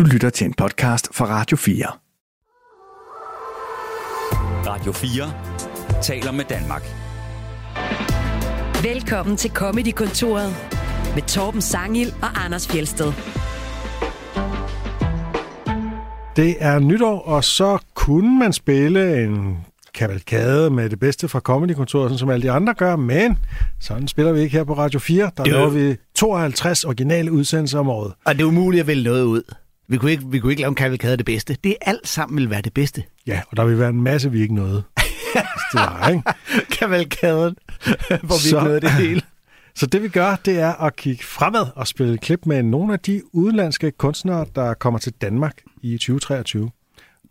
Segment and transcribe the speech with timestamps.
[0.00, 1.86] Du lytter til en podcast fra Radio 4.
[4.66, 6.82] Radio 4 taler med Danmark.
[8.82, 10.56] Velkommen til Comedy-kontoret
[11.14, 13.12] med Torben Sangil og Anders Fjelsted.
[16.36, 19.58] Det er nytår, og så kunne man spille en
[19.94, 23.38] kavalkade med det bedste fra Comedy-kontoret, sådan som alle de andre gør, men
[23.80, 25.30] sådan spiller vi ikke her på Radio 4.
[25.36, 28.12] Der Det er jo- når vi 52 originale udsendelser om året.
[28.24, 29.42] Og det er umuligt at vælge noget ud.
[29.90, 31.56] Vi kunne ikke, vi kunne ikke lave en kavalkade af det bedste.
[31.64, 33.02] Det alt sammen vil være det bedste.
[33.26, 34.82] Ja, og der vil være en masse, vi ikke nåede.
[35.72, 36.22] det var, ikke?
[36.78, 37.56] Kavalkaden,
[38.08, 39.22] hvor vi Så- ikke nåede det hele.
[39.76, 43.00] Så det vi gør, det er at kigge fremad og spille klip med nogle af
[43.00, 46.70] de udenlandske kunstnere, der kommer til Danmark i 2023.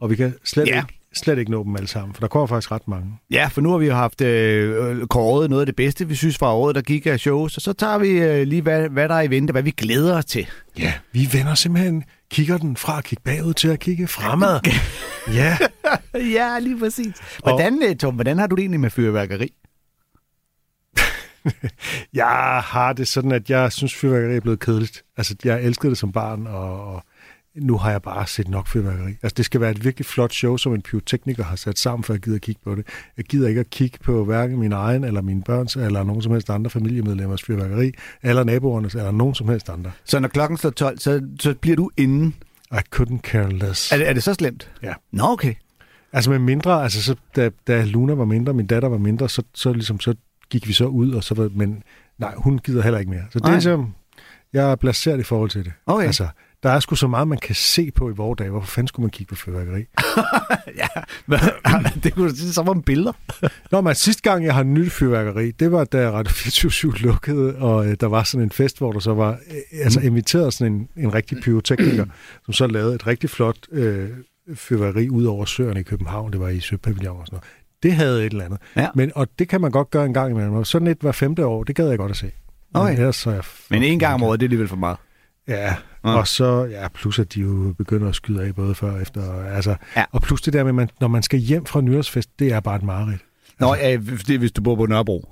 [0.02, 0.76] Og vi kan slet, Ja.
[0.82, 3.12] ikke, slet ikke nå dem alle sammen, for der kommer faktisk ret mange.
[3.32, 6.38] Ja, for nu har vi jo haft øh, kåret noget af det bedste, vi synes
[6.38, 7.55] fra året, der gik af shows.
[7.55, 10.18] Og så tager vi øh, lige, hvad, hvad der er i vente, hvad vi glæder
[10.18, 10.48] os til.
[10.77, 14.60] Ja, vi vender simpelthen kikker den fra at kigge bagud til at kigge fremad.
[15.40, 15.58] ja,
[16.38, 17.16] ja, lige præcis.
[17.44, 17.99] Hvordan, og...
[17.99, 19.54] Tom, hvordan har du det egentlig med fyrværkeri?
[22.13, 25.04] jeg har det sådan, at jeg synes, fyrværkeri er blevet kedeligt.
[25.18, 27.04] Altså, jeg elskede det som barn, og, og
[27.55, 29.12] nu har jeg bare set nok fyrværkeri.
[29.24, 32.14] Altså, det skal være et virkelig flot show, som en pyrotekniker har sat sammen, for
[32.14, 32.88] at gide at kigge på det.
[33.18, 36.32] Jeg gider ikke at kigge på hverken min egen, eller mine børns, eller nogen som
[36.32, 37.92] helst andre familiemedlemmers fyrværkeri,
[38.24, 39.92] eller naboernes, eller nogen som helst andre.
[40.05, 42.32] Så når klokken slår 12, så, så bliver du inde.
[42.72, 43.92] I couldn't care less.
[43.92, 44.72] Er det, er det så slemt?
[44.84, 44.94] Ja.
[45.12, 45.54] Nå, okay.
[46.14, 49.44] Altså med mindre, altså så, da, da Luna var mindre, min datter var mindre, så,
[49.54, 50.16] så, ligesom, så
[50.50, 51.84] gik vi så ud, og så var, men
[52.18, 53.24] nej, hun gider heller ikke mere.
[53.32, 53.94] Så det er ligesom,
[54.54, 55.74] jeg er placeret i forhold til det.
[55.86, 56.05] Okay.
[56.05, 56.28] Altså,
[56.64, 58.50] der er sgu så meget, man kan se på i vores dage.
[58.50, 59.86] Hvorfor fanden skulle man kigge på fyrværkeri?
[60.82, 60.88] ja,
[62.04, 63.12] det kunne sige, så var en billeder.
[63.72, 67.88] Nå, men sidste gang, jeg har nyt fyrværkeri, det var, da Radio 24 lukkede, og
[67.88, 70.90] øh, der var sådan en fest, hvor der så var øh, altså inviteret sådan en,
[70.97, 72.06] en rigtig pyrotekniker,
[72.46, 74.09] som så lavede et rigtig flot øh,
[74.56, 76.31] fyrværkeri ud over søerne i København.
[76.31, 77.46] Det var i Søpavillon og sådan noget.
[77.84, 78.59] Det havde et eller andet.
[78.75, 78.88] Ja.
[78.96, 80.53] Men, og det kan man godt gøre en gang imellem.
[80.53, 82.32] Og sådan et hver femte år, det gad jeg godt at se.
[82.74, 82.94] Men Okay.
[82.94, 84.97] ellers så er jeg Men en gang om året, det er alligevel for meget.
[85.47, 85.75] Ja,
[86.06, 86.16] Ja.
[86.18, 89.44] og så, ja, plus at de jo begynder at skyde af både før og efter.
[89.44, 90.03] Altså, Ja.
[90.12, 92.75] Og plus det der med, man, når man skal hjem fra nytårsfest, det er bare
[92.75, 93.22] et mareridt.
[93.59, 95.29] Nå, ja, det er, hvis du bor på Nørrebro.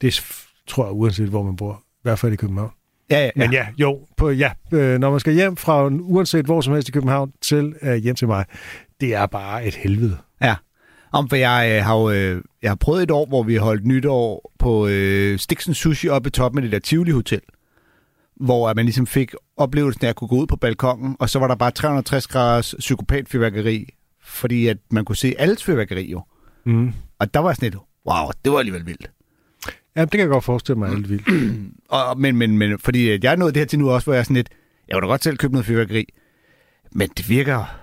[0.00, 0.20] Det
[0.68, 1.82] tror jeg, uanset hvor man bor.
[1.96, 2.70] I hvert fald i København.
[3.10, 6.60] Ja, ja, Men ja, jo, på, ja øh, når man skal hjem fra, uanset hvor
[6.60, 8.44] som helst i København, til øh, hjem til mig,
[9.00, 10.16] det er bare et helvede.
[10.42, 10.54] Ja.
[11.12, 13.86] Om for jeg øh, har jo, øh, jeg har prøvet et år, hvor vi holdt
[13.86, 17.40] nytår på øh, Stixen Sushi oppe i toppen af det der Tivoli Hotel.
[18.36, 21.38] Hvor at man ligesom fik oplevelsen af at kunne gå ud på balkongen, og så
[21.38, 23.88] var der bare 360 graders psykopatfyrværkeri,
[24.22, 26.22] fordi at man kunne se alles fyrværkeri jo.
[26.66, 26.92] Mm.
[27.18, 29.10] Og der var sådan et, wow, det var alligevel vildt.
[29.96, 31.28] Ja, det kan jeg godt forestille mig lidt vildt.
[31.88, 34.20] Og, men, men, men, fordi jeg er nået det her til nu også, hvor jeg
[34.20, 34.48] er sådan lidt,
[34.88, 36.04] jeg vil da godt selv købe noget fyrværkeri,
[36.92, 37.78] men det virker,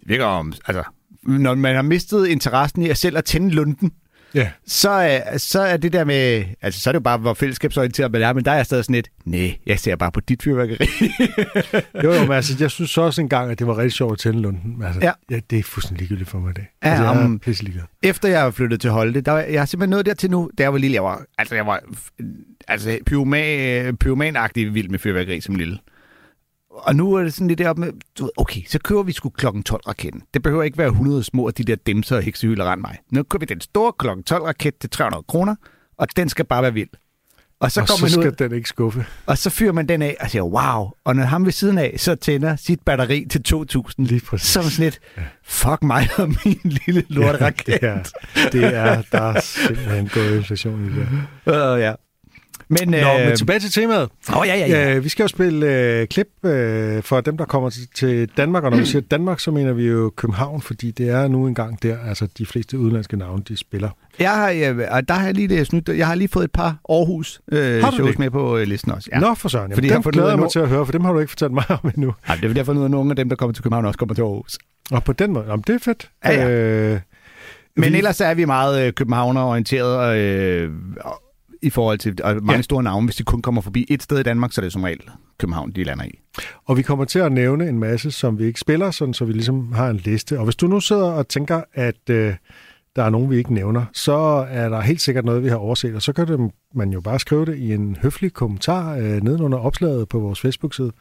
[0.00, 0.82] det virker om, altså,
[1.22, 3.92] når man har mistet interessen i at selv at tænde lunden,
[4.34, 7.34] Ja, så, er, så er det der med, altså så er det jo bare, hvor
[7.34, 10.20] fællesskabsorienteret man er, men der er jeg stadig sådan lidt, nej, jeg ser bare på
[10.20, 10.86] dit fyrværkeri.
[12.04, 14.40] jo, jo, men altså, jeg synes også engang, at det var rigtig sjovt at tænde
[14.42, 14.82] lunden.
[14.84, 15.12] Altså, Ja.
[15.30, 15.40] ja.
[15.50, 16.64] det er fuldstændig ligegyldigt for mig, det.
[16.84, 17.84] Ja, altså, jeg er pisse ligeglad.
[18.02, 20.62] Efter jeg er flyttet til Holte, der, var- jeg har simpelthen nået dertil nu, da
[20.62, 21.80] jeg var lille, jeg var, altså jeg var
[22.68, 25.78] altså, pyroman, pyromanagtig vild med fyrværkeri som lille.
[26.70, 29.28] Og nu er det sådan lidt deroppe med, du ved, okay, så kører vi sgu
[29.28, 30.22] klokken 12 raketten.
[30.34, 32.98] Det behøver ikke være 100 små af de der dimser og heksehyler rand mig.
[33.10, 35.54] Nu kører vi den store klokken 12 raket til 300 kroner,
[35.98, 36.88] og den skal bare være vild.
[37.60, 39.06] Og så, og kommer så man ud, den ikke skuffe.
[39.26, 40.90] og så fyrer man den af og siger, wow.
[41.04, 44.06] Og når ham ved siden af, så tænder sit batteri til 2000.
[44.06, 44.56] Lige præcis.
[44.56, 45.00] Man sådan lidt,
[45.44, 47.66] fuck mig og min lille lortraket.
[47.66, 48.02] det, er,
[48.52, 51.08] det er, der er simpelthen gået inflation i det.
[51.46, 51.94] Uh, ja.
[52.70, 54.08] Men, Nå, øh, men tilbage til temaet.
[54.36, 54.94] Åh, ja, ja, ja.
[54.96, 55.66] Øh, vi skal jo spille
[56.00, 59.40] øh, klip øh, for dem, der kommer til, til Danmark, og når vi siger Danmark,
[59.40, 63.16] så mener vi jo København, fordi det er nu engang der, altså de fleste udenlandske
[63.16, 63.90] navne, de spiller.
[64.18, 65.88] Jeg har, øh, og der har jeg lige det snydt.
[65.88, 68.18] Jeg har lige fået et par Aarhus øh, Har du shows det?
[68.18, 69.08] med på øh, listen også.
[69.12, 69.18] Ja.
[69.18, 69.62] Nå, for søren.
[69.64, 71.12] Jamen, Fordi jeg dem fundet glæder jeg mig nu- til at høre, for dem har
[71.12, 72.14] du ikke fortalt mig om endnu.
[72.28, 74.14] Ej, det er derfor noget, at nogle af dem, der kommer til København, også kommer
[74.14, 74.58] til Aarhus.
[74.90, 76.10] Og på den måde, jamen, det er fedt.
[76.24, 76.50] Ja, ja.
[76.50, 77.00] Øh,
[77.76, 80.70] Men vi- ellers er vi meget øh, københavner-orienteret øh,
[81.00, 81.22] og-
[81.62, 82.62] i forhold til og mange Ja.
[82.62, 83.06] store navne.
[83.06, 85.00] Hvis de kun kommer forbi et sted i Danmark, så er det som regel
[85.38, 86.18] København, de lander i.
[86.66, 89.32] Og vi kommer til at nævne en masse, som vi ikke spiller, sådan, så vi
[89.32, 90.38] ligesom har en liste.
[90.38, 92.34] Og hvis du nu sidder og tænker, at øh,
[92.96, 94.12] der er nogen, vi ikke nævner, så
[94.50, 95.94] er der helt sikkert noget, vi har overset.
[95.94, 99.58] Og så kan det, man jo bare skrive det i en høflig kommentar øh, nedenunder
[99.58, 100.92] opslaget på vores Facebook-side.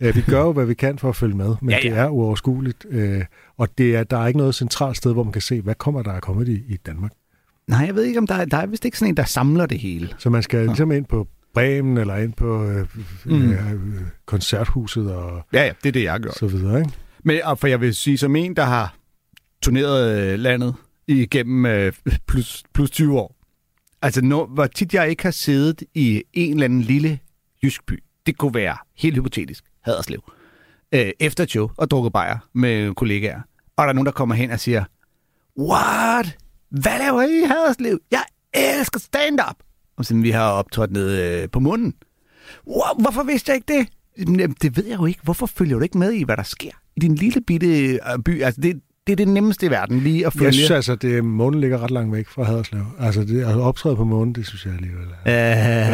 [0.00, 1.98] Øh, vi gør jo, hvad vi kan for at følge med, men Ja, ja, det
[1.98, 2.86] er uoverskueligt.
[2.90, 3.24] Øh,
[3.58, 6.02] og det er, der er ikke noget centralt sted, hvor man kan se, hvad kommer
[6.02, 7.12] der af comedy i Danmark.
[7.68, 9.66] Nej, jeg ved ikke, om der er, der er vist ikke sådan en, der samler
[9.66, 10.08] det hele.
[10.18, 12.86] Så man skal ligesom ind på Bremen eller ind på øh,
[13.24, 13.52] mm.
[13.52, 16.38] øh, koncerthuset og Ja, ja, det er det, jeg gjort.
[16.38, 16.90] så videre, ikke?
[17.24, 18.96] Men og for jeg vil sige, som en, der har
[19.62, 20.74] turneret øh, landet
[21.06, 21.92] igennem øh,
[22.28, 23.36] plus, plus 20 år,
[24.02, 27.18] altså når, hvor tit jeg ikke har siddet i en eller anden lille
[27.62, 30.32] jysk by, det kunne være helt hypotetisk, Haderslev,
[30.92, 33.40] øh, efter et show og drukket bajer med kollegaer,
[33.76, 34.84] og der er nogen, der kommer hen og siger,
[35.60, 36.36] What?
[36.70, 37.98] Hvad laver I i Haderslev?
[38.10, 38.22] Jeg
[38.54, 39.56] elsker stand-up!
[39.96, 41.94] Og så vi har optrådt nede øh, på munden.
[42.66, 43.88] Wow, hvorfor vidste jeg ikke det?
[44.18, 45.20] Jamen, det ved jeg jo ikke.
[45.22, 48.42] Hvorfor følger du ikke med i, hvad der sker i din lille bitte øh, by?
[48.42, 50.44] Altså, det, det er det nemmeste i verden lige at følge.
[50.44, 52.84] Jeg synes altså, det månen ligger ret langt væk fra Haderslev.
[53.00, 55.90] Altså, det, at optræde på månen, det synes jeg alligevel er.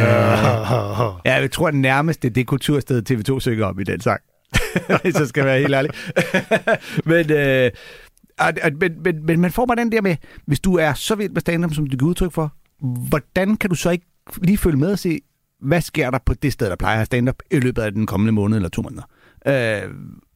[1.09, 4.01] Uh, ja, jeg tror, at nærmest det er det kultursted, TV2 synger om i den
[4.01, 4.21] sang.
[5.03, 5.91] Hvis jeg skal være helt ærlig.
[7.11, 7.71] men, øh,
[8.49, 10.17] at, at, men, men, men man får bare den der med,
[10.47, 12.53] hvis du er så vild med stand som du giver udtryk for,
[13.09, 14.07] hvordan kan du så ikke
[14.43, 15.19] lige følge med og se,
[15.61, 18.33] hvad sker der på det sted, der plejer at stand-up i løbet af den kommende
[18.33, 19.03] måned eller to måneder?
[19.47, 19.91] Øh,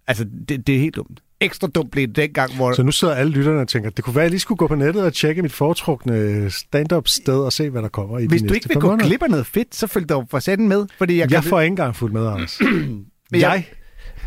[0.06, 1.20] altså, det, det er helt dumt.
[1.40, 2.72] Ekstra dumt blev det dengang, hvor...
[2.72, 4.66] Så nu sidder alle lytterne og tænker, det kunne være, at jeg lige skulle gå
[4.66, 8.42] på nettet og tjekke mit foretrukne stand-up sted og se, hvad der kommer i Hvis
[8.42, 10.86] de du ikke vil gå glip af noget fedt, så følg dog for sætten med.
[10.98, 11.50] Fordi jeg, Jeg kan...
[11.50, 12.60] får ikke engang fuldt med, Anders.
[13.32, 13.64] Jeg- jeg,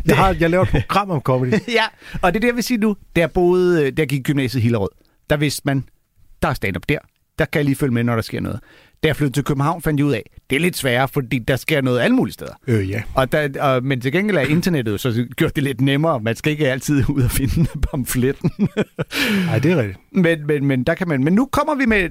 [0.06, 1.52] jeg, har, jeg laver et program om comedy.
[1.78, 1.84] ja,
[2.22, 2.96] og det er det, jeg vil sige nu.
[3.16, 4.88] Der boede, øh, der gik gymnasiet Hillerød.
[5.30, 5.84] Der vidste man,
[6.42, 6.98] der er stand-up der.
[7.38, 8.60] Der kan jeg lige følge med, når der sker noget.
[9.02, 11.56] Da jeg flyttede til København, fandt jeg ud af, det er lidt sværere, fordi der
[11.56, 12.52] sker noget alle mulige steder.
[12.66, 13.02] Øh, ja.
[13.14, 16.20] Og der, og, men til gengæld er internettet jo så gjort det lidt nemmere.
[16.20, 18.50] Man skal ikke altid ud og finde pamfletten.
[19.46, 19.98] Nej, det er rigtigt.
[20.12, 22.08] men, men, men, der kan man, men nu kommer vi med...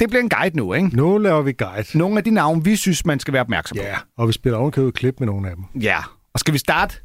[0.00, 0.96] Det bliver en guide nu, ikke?
[0.96, 1.98] Nu laver vi guide.
[1.98, 3.82] Nogle af de navne, vi synes, man skal være opmærksom på.
[3.82, 5.82] Ja, og vi spiller ovenkøbet klip med nogle af dem.
[5.82, 5.98] Ja.
[6.34, 6.96] Og skal vi starte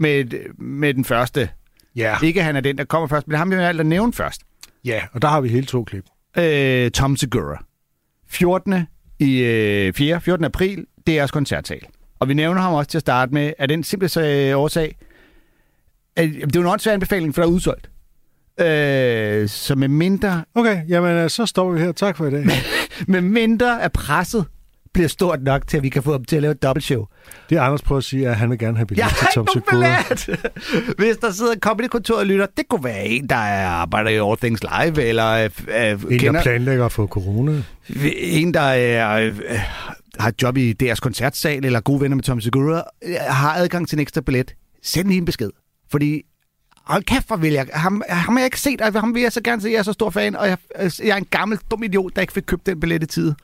[0.00, 0.24] med,
[0.58, 1.48] med den første?
[1.96, 2.16] Ja.
[2.22, 4.40] Ikke han er den, der kommer først, men ham vil jeg at nævne først.
[4.84, 6.04] Ja, og der har vi hele to klip.
[6.38, 7.64] øh, Tom Segura.
[8.28, 8.86] 14.
[9.18, 10.20] i øh, 4.
[10.20, 10.44] 14.
[10.44, 11.80] april, det er jeres koncertsal.
[12.18, 14.08] Og vi nævner ham også til at starte med, at den simple
[14.50, 14.96] øh, årsag,
[16.16, 17.90] at, det er jo en åndssvær anbefaling, for der er udsolgt.
[18.60, 21.92] Øh, så med mindre, Okay, jamen øh, så står vi her.
[21.92, 22.44] Tak for i dag.
[23.08, 24.46] med mindre at presset
[24.92, 27.06] bliver stort nok til, at vi kan få ham til at lave et dobbeltshow.
[27.50, 30.02] Det er Anders prøver at sige, at han vil gerne have billet til Tom Segura.
[30.98, 34.28] Hvis der sidder en comedy-kontor og lytter, det kunne være en, der er arbejder i
[34.28, 37.62] All Things Live, eller øh, øh, En, der planlægger at få corona.
[38.16, 39.40] en, der er, øh,
[40.18, 43.88] har et job i deres koncertsal, eller gode venner med Tom Segura, øh, har adgang
[43.88, 44.54] til en ekstra billet.
[44.82, 45.50] Send lige en besked.
[45.90, 46.22] Fordi,
[46.84, 47.66] hold kæft, hvor vil jeg.
[47.72, 49.68] Ham, ham har jeg ikke set, og ham vil jeg så gerne se.
[49.68, 52.32] Jeg er så stor fan, og jeg, jeg er en gammel, dum idiot, der ikke
[52.32, 53.34] fik købt den billet i tide.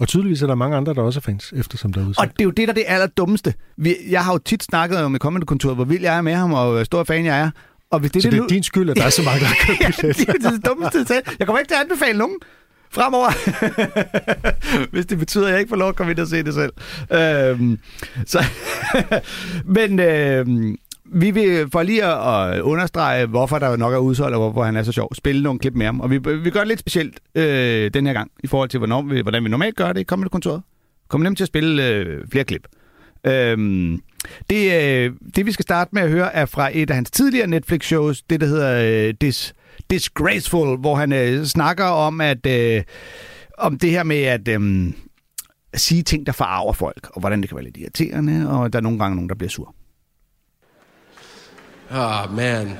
[0.00, 2.30] Og tydeligvis er der mange andre, der også er fans, eftersom der er Og udsat.
[2.32, 3.54] det er jo det, der er det allerdummeste.
[4.10, 6.72] Jeg har jo tit snakket om i comedy-kontoret, hvor vild jeg er med ham, og
[6.72, 7.50] hvor stor fan jeg er.
[7.90, 9.46] Og hvis det, Så det er nu- din skyld, at der er så mange, der
[9.46, 11.22] har købt ja, det er det dummeste, jeg sagde.
[11.38, 12.36] Jeg kommer ikke til at anbefale nogen
[12.90, 13.30] fremover.
[14.92, 16.72] Hvis det betyder, at jeg ikke får lov at komme ind og se det selv.
[17.12, 17.78] Øhm,
[18.26, 18.44] så,
[19.76, 20.76] men øhm,
[21.14, 24.82] vi vil for lige at, understrege, hvorfor der nok er udsolgt, og hvorfor han er
[24.82, 26.00] så sjov, spille nogle klip med ham.
[26.00, 29.02] Og vi, vi gør det lidt specielt øh, den her gang, i forhold til, hvornår
[29.02, 30.62] vi, hvordan vi normalt gør det i kommende kontoret.
[31.08, 32.68] Kommer nemt til at spille øh, flere klip.
[33.26, 34.02] Øhm,
[34.50, 37.46] det, øh, det, vi skal starte med at høre, er fra et af hans tidligere
[37.46, 39.54] Netflix-shows, det der hedder øh, Dis,
[39.90, 42.82] Disgraceful, hvor han øh, snakker om, at øh,
[43.58, 44.92] om det her med at øh,
[45.74, 48.82] sige ting, der forarver folk, og hvordan det kan være lidt irriterende, og der er
[48.82, 49.74] nogle gange nogen, der bliver sur.
[51.90, 52.78] Oh man,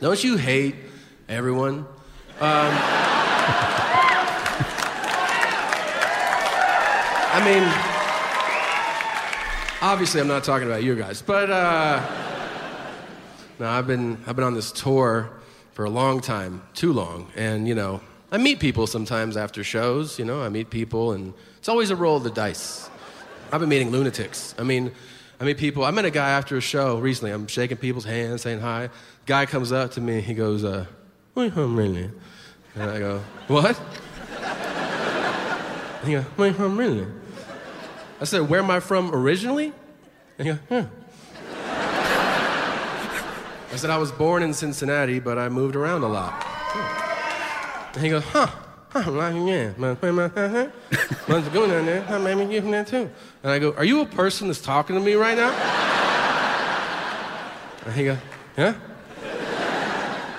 [0.00, 0.76] don't you hate
[1.28, 1.78] everyone?
[2.38, 2.72] Um,
[7.32, 7.64] I mean,
[9.82, 12.00] obviously, I'm not talking about you guys, but uh,
[13.58, 15.28] no, I've been I've been on this tour
[15.72, 20.20] for a long time, too long, and you know, I meet people sometimes after shows.
[20.20, 22.88] You know, I meet people, and it's always a roll of the dice.
[23.50, 24.54] I've been meeting lunatics.
[24.56, 24.92] I mean,
[25.38, 25.84] I meet people.
[25.84, 27.30] I met a guy after a show recently.
[27.30, 28.88] I'm shaking people's hands, saying hi.
[29.26, 30.20] Guy comes up to me.
[30.20, 30.86] He goes, uh,
[31.34, 32.10] "Where you from, really?"
[32.74, 33.78] And I go, "What?"
[36.00, 37.06] And he goes, "Where you from, really?"
[38.20, 39.72] I said, "Where am I from originally?"
[40.38, 40.86] And he goes, "Yeah."
[43.72, 46.42] I said, "I was born in Cincinnati, but I moved around a lot."
[47.94, 48.48] And he goes, "Huh."
[48.90, 49.96] Huh, like, yeah, man.
[51.26, 52.02] What's going on there?
[52.02, 53.10] Huh, maybe you from there too.
[53.42, 55.50] And I go, Are you a person that's talking to me right now?
[57.84, 58.18] And he goes,
[58.56, 58.74] Yeah.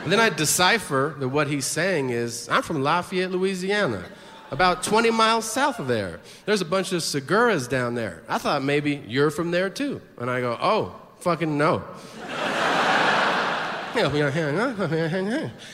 [0.03, 4.05] And then I decipher that what he's saying is, I'm from Lafayette, Louisiana,
[4.51, 6.21] about 20 miles south of there.
[6.45, 8.23] There's a bunch of Seguras down there.
[8.29, 10.01] I thought maybe you're from there too.
[10.17, 11.83] And I go, Oh, fucking no.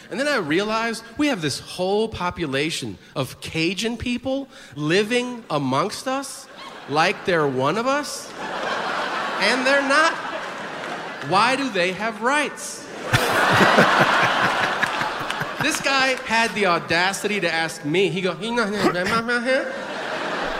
[0.09, 6.47] And then I realized we have this whole population of Cajun people living amongst us
[6.89, 8.31] like they're one of us,
[9.39, 10.13] and they're not.
[11.29, 12.83] Why do they have rights?
[15.63, 18.09] this guy had the audacity to ask me.
[18.09, 18.35] He go,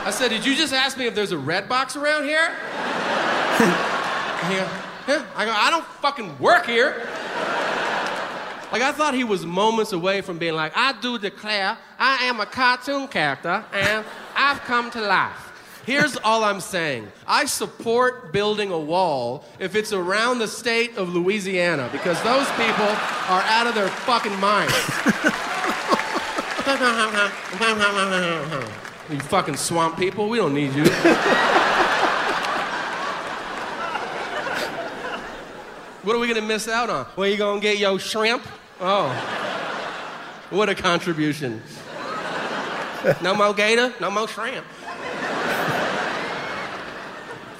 [0.05, 2.50] I said, "Did you just ask me if there's a red box around here?"
[4.48, 4.67] he go,
[5.08, 5.25] yeah.
[5.36, 7.08] I go, I don't fucking work here.
[8.74, 12.39] Like I thought he was moments away from being like, I do declare I am
[12.39, 14.03] a cartoon character and
[14.36, 15.84] I've come to life.
[15.86, 17.08] Here's all I'm saying.
[17.27, 22.88] I support building a wall if it's around the state of Louisiana because those people
[23.30, 24.74] are out of their fucking minds.
[29.12, 30.86] you fucking swamp people, we don't need you.
[36.01, 37.06] What are we gonna miss out on?
[37.15, 38.44] Where you gonna get your shrimp?
[38.80, 39.10] Oh.
[40.50, 41.62] What a contribution.
[43.22, 44.65] No more gator, no more shrimp.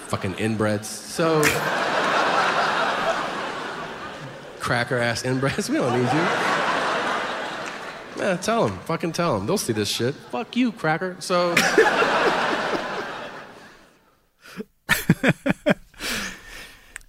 [0.08, 0.86] Fucking inbreds.
[0.86, 1.42] So.
[4.60, 6.24] Cracker ass inbreds, we don't need you.
[8.24, 8.78] Man, tell them.
[8.86, 9.48] Fucking tell them.
[9.48, 10.14] They'll see this shit.
[10.14, 11.16] Fuck you, cracker.
[11.20, 11.56] So.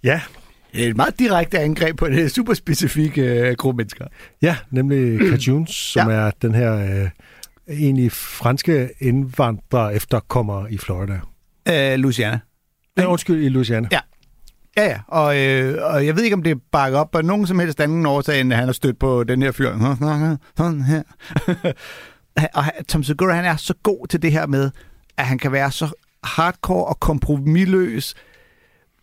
[0.03, 0.34] Ja, Det er
[0.75, 4.05] et meget direkte angreb på en super specifik øh, gruppe mennesker.
[4.41, 6.15] ja nemlig Cajuns, som Ja.
[6.15, 7.09] er den her øh,
[7.79, 11.19] egentlig franske indvandrer efterkommer i Florida.
[11.69, 12.39] Øh, Luciana.
[12.97, 13.87] Nej, undskyld, i Louisiana.
[13.91, 13.99] Ja.
[14.77, 14.99] Ja, ja.
[15.07, 17.79] Og, øh, og jeg ved ikke, om det er bakket op på nogen som helst
[17.81, 19.95] anden årsag, end at han har stødt på den her fyr.
[20.57, 21.01] Sådan her.
[22.53, 24.71] og Tom Segura, han er så god til det her med,
[25.17, 25.89] at han kan være så
[26.23, 28.13] hardcore og kompromilløs,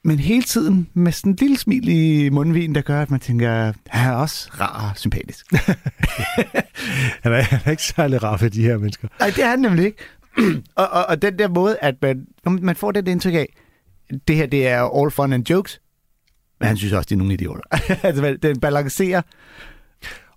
[0.04, 3.72] men hele tiden med sådan en lille smil i mundvin, der gør, at man tænker,
[3.86, 5.46] han er også rar og sympatisk.
[7.22, 9.08] Han, er, han er ikke særlig rar for de her mennesker.
[9.20, 9.98] Nej, det er han nemlig ikke.
[10.76, 13.46] og, og, og den der måde, at man, man får det indtryk af,
[14.28, 15.80] det her, det er all fun and jokes,
[16.60, 17.62] men han synes også, det er nogle idioter.
[18.08, 19.22] altså, den balancerer.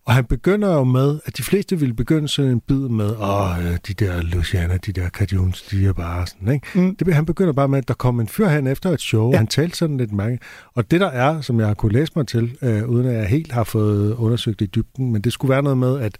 [0.05, 3.65] Og han begynder jo med, at de fleste ville begynde sådan en bid med, åh,
[3.65, 6.67] øh, de der Luciana, de der Cajuns, de er bare sådan, ikke?
[6.75, 6.95] Mm.
[6.95, 9.37] Det, han begynder bare med, at der kom en fyr hen efter et show, Ja.
[9.37, 10.39] han talte sådan lidt mange.
[10.73, 13.27] Og det der er, som jeg har kunne læse mig til, øh, uden at jeg
[13.27, 16.17] helt har fået undersøgt i dybden, men det skulle være noget med, at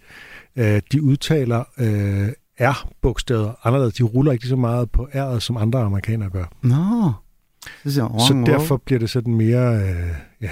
[0.56, 2.28] øh, de udtaler øh,
[2.60, 3.94] R-bogstaver anderledes.
[3.94, 6.44] De ruller ikke lige så meget på R'et, som andre amerikanere gør.
[6.62, 7.12] Nå.
[7.82, 10.08] Han, Så derfor bliver det sådan mere, øh,
[10.40, 10.50] ja,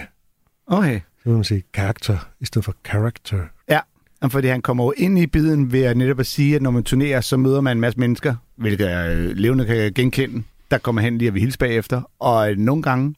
[0.66, 1.00] Okay.
[1.24, 3.38] Så vil man sige karakter, i stedet for character.
[3.68, 3.80] Ja,
[4.22, 6.70] og fordi han kommer jo ind i biden ved at netop at sige, at når
[6.70, 10.42] man turnerer, så møder man en masse mennesker, hvilket øh, levende kan genkende.
[10.70, 12.10] Der kommer hen lige at vi hilse bagefter.
[12.18, 13.14] Og øh, nogle gange,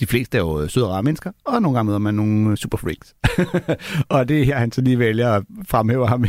[0.00, 2.50] de fleste er jo øh, søde og rare mennesker, og nogle gange møder man nogle
[2.50, 3.14] øh, super freaks.
[4.14, 6.24] og det er her, han så lige vælger at fremhæve ham.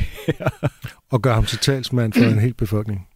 [1.11, 3.07] Og gør ham til talsmand for en hel befolkning.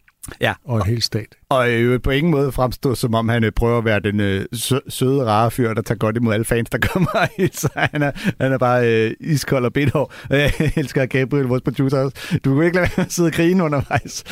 [0.41, 0.53] Ja.
[0.65, 1.35] Og en hel stat.
[1.49, 4.45] og øh, på ingen måde fremstå, som om han øh, prøver at være den øh,
[4.53, 7.51] sø- søde, rare fyr, der tager godt imod alle fans, der kommer ind.
[7.53, 8.11] Så han er,
[8.41, 10.13] han er bare øh, iskold og bedhår.
[10.29, 12.39] Og Jeg elsker Gabriel, vores producer også.
[12.45, 14.23] Du kan ikke lade være at sidde og grine undervejs.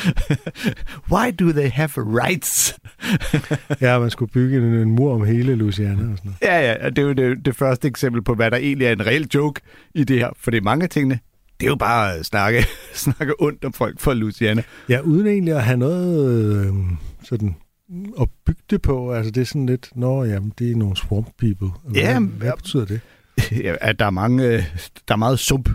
[1.11, 2.75] Why do they have rights?
[3.81, 6.37] Ja, man skulle bygge en, en mur om hele Louisiana og sådan noget.
[6.41, 9.05] Ja, ja, det er jo det, det første eksempel på, hvad der egentlig er en
[9.07, 9.61] reel joke
[9.95, 10.29] i det her.
[10.39, 11.19] For det er mange af tingene,
[11.59, 14.63] det er jo bare at snakke, snakke ondt om folk fra Louisiana.
[14.89, 16.73] Ja, uden egentlig at have noget øh,
[17.23, 17.55] sådan
[18.21, 19.13] at bygge det på.
[19.13, 21.69] Altså, det er sådan lidt, nå, jamen, det er nogle swamp people.
[21.95, 22.99] Eller Ja, hvad, betyder det?
[23.63, 24.63] Ja, at der er mange, øh,
[25.07, 25.69] der er meget sump.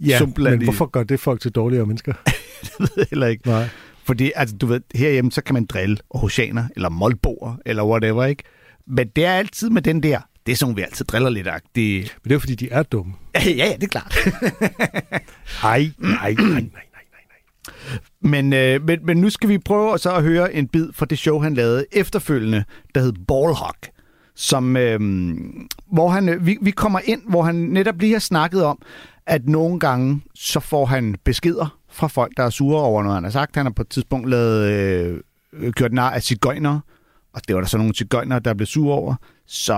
[0.00, 2.12] Ja, Sumpland men i- hvorfor gør det folk til dårligere mennesker?
[3.10, 3.46] Heller ikke.
[3.48, 3.68] Nej.
[4.04, 8.42] Fordi, altså, du ved, herhjemme, så kan man drille oceaner, eller målboer, eller whatever, ikke?
[8.86, 12.16] Men det er altid med den der, det er sådan, vi altid driller lidt agtigt.
[12.24, 13.12] Men det er fordi, de er dumme.
[13.34, 14.16] Ja, ja, det er klart.
[15.62, 17.98] Nej, nej, nej, nej, nej, nej.
[18.20, 21.18] men, øh, men, men nu skal vi prøve så at høre en bid fra det
[21.18, 23.90] show, han lavede efterfølgende, der hed Ballhawk.
[24.34, 25.00] Som, øh,
[25.92, 28.82] hvor han, øh, vi, vi kommer ind, hvor han netop lige har snakket om,
[29.26, 33.24] at nogle gange, så får han beskeder fra folk, der er sure over noget, han
[33.24, 33.56] har sagt.
[33.56, 35.20] Han har på et tidspunkt lavet, øh,
[35.52, 36.80] øh, gjort nar af cigøjnere,
[37.32, 39.14] og det var der så nogle cigøjnere, der blev sure over.
[39.46, 39.74] Så,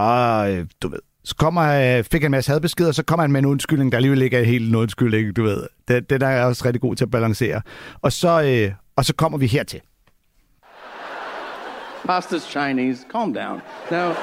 [0.51, 3.41] øh, du ved, så kommer, øh, fik han en masse hadbeskeder, så kommer han med
[3.41, 5.67] en undskyldning, der alligevel ikke er helt en undskyldning, du ved.
[5.89, 7.63] Den, den er også rigtig god til at balancere.
[8.03, 9.81] Og så, øh, og så kommer vi hertil.
[12.09, 13.07] Pasta's Chinese.
[13.13, 13.61] Calm down.
[13.91, 14.15] Now,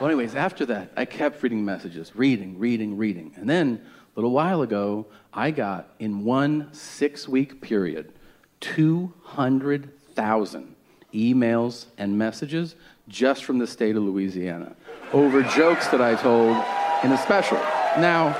[0.00, 3.34] well, anyways, after that, I kept reading messages, reading, reading, reading.
[3.40, 3.78] And then
[4.16, 8.12] a little while ago, I got in one six week period
[8.60, 10.71] 200,000
[11.14, 12.74] emails and messages
[13.08, 14.74] just from the state of Louisiana
[15.12, 16.56] over jokes that I told
[17.04, 17.58] in a special.
[17.98, 18.36] Now,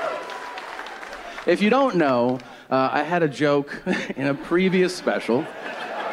[1.45, 2.39] if you don't know,
[2.69, 3.83] uh, I had a joke
[4.15, 5.45] in a previous special,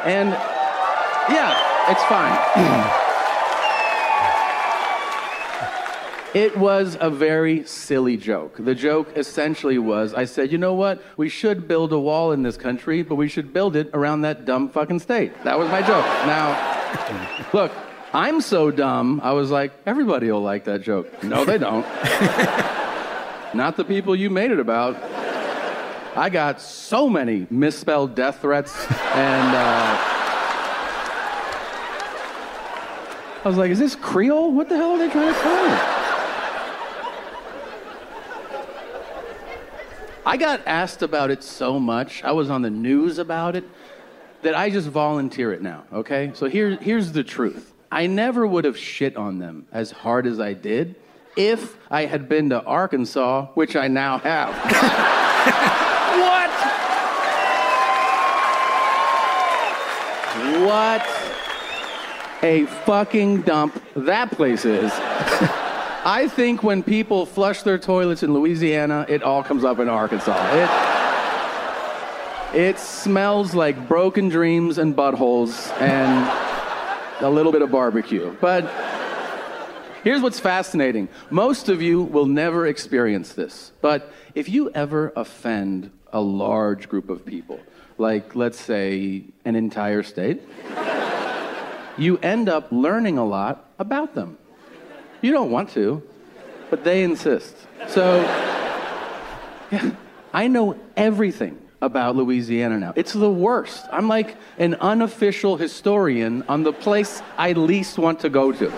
[0.05, 0.31] and
[1.29, 3.07] yeah, it's fine.
[6.33, 8.57] It was a very silly joke.
[8.57, 11.03] The joke essentially was I said, you know what?
[11.17, 14.45] We should build a wall in this country, but we should build it around that
[14.45, 15.33] dumb fucking state.
[15.43, 16.05] That was my joke.
[16.27, 17.73] Now, look,
[18.13, 21.21] I'm so dumb, I was like, everybody will like that joke.
[21.25, 21.83] No, they don't.
[23.55, 25.03] Not the people you made it about.
[26.17, 29.97] I got so many misspelled death threats, and uh,
[33.43, 34.53] I was like, is this Creole?
[34.53, 36.00] What the hell are they trying to me?
[40.25, 43.65] I got asked about it so much, I was on the news about it,
[44.43, 46.33] that I just volunteer it now, okay?
[46.35, 50.39] So here, here's the truth I never would have shit on them as hard as
[50.39, 50.95] I did
[51.37, 54.55] if I had been to Arkansas, which I now have.
[56.21, 56.51] what?
[60.67, 61.07] What
[62.43, 64.93] a fucking dump that place is.
[66.03, 70.35] I think when people flush their toilets in Louisiana, it all comes up in Arkansas.
[72.55, 76.27] It, it smells like broken dreams and buttholes and
[77.21, 78.35] a little bit of barbecue.
[78.41, 78.65] But
[80.03, 83.73] here's what's fascinating most of you will never experience this.
[83.83, 87.61] But if you ever offend a large group of people,
[87.99, 90.41] like let's say an entire state,
[91.99, 94.39] you end up learning a lot about them.
[95.23, 96.03] You don't want to,
[96.71, 97.55] but they insist.
[97.89, 98.21] So,
[99.71, 99.91] yeah,
[100.33, 102.93] I know everything about Louisiana now.
[102.97, 103.87] It's the worst.
[103.93, 108.73] I'm like an unofficial historian on the place I least want to go to.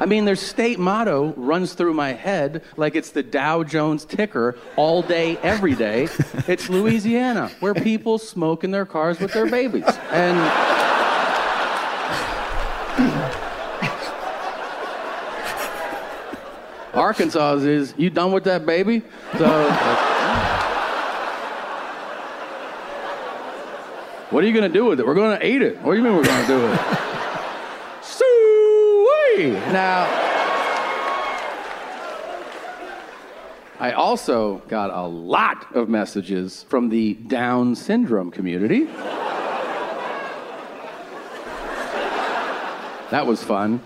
[0.00, 4.56] I mean, their state motto runs through my head like it's the Dow Jones ticker
[4.76, 6.08] all day, every day.
[6.48, 9.84] It's Louisiana, where people smoke in their cars with their babies.
[10.10, 10.89] And.
[16.94, 19.02] Arkansas is, you done with that baby?
[19.38, 19.44] So,
[24.30, 25.06] what are you going to do with it?
[25.06, 25.80] We're going to eat it.
[25.82, 26.80] What do you mean we're going to do it?
[28.02, 30.08] Sue Now,
[33.78, 38.86] I also got a lot of messages from the Down syndrome community.
[43.10, 43.80] That was fun.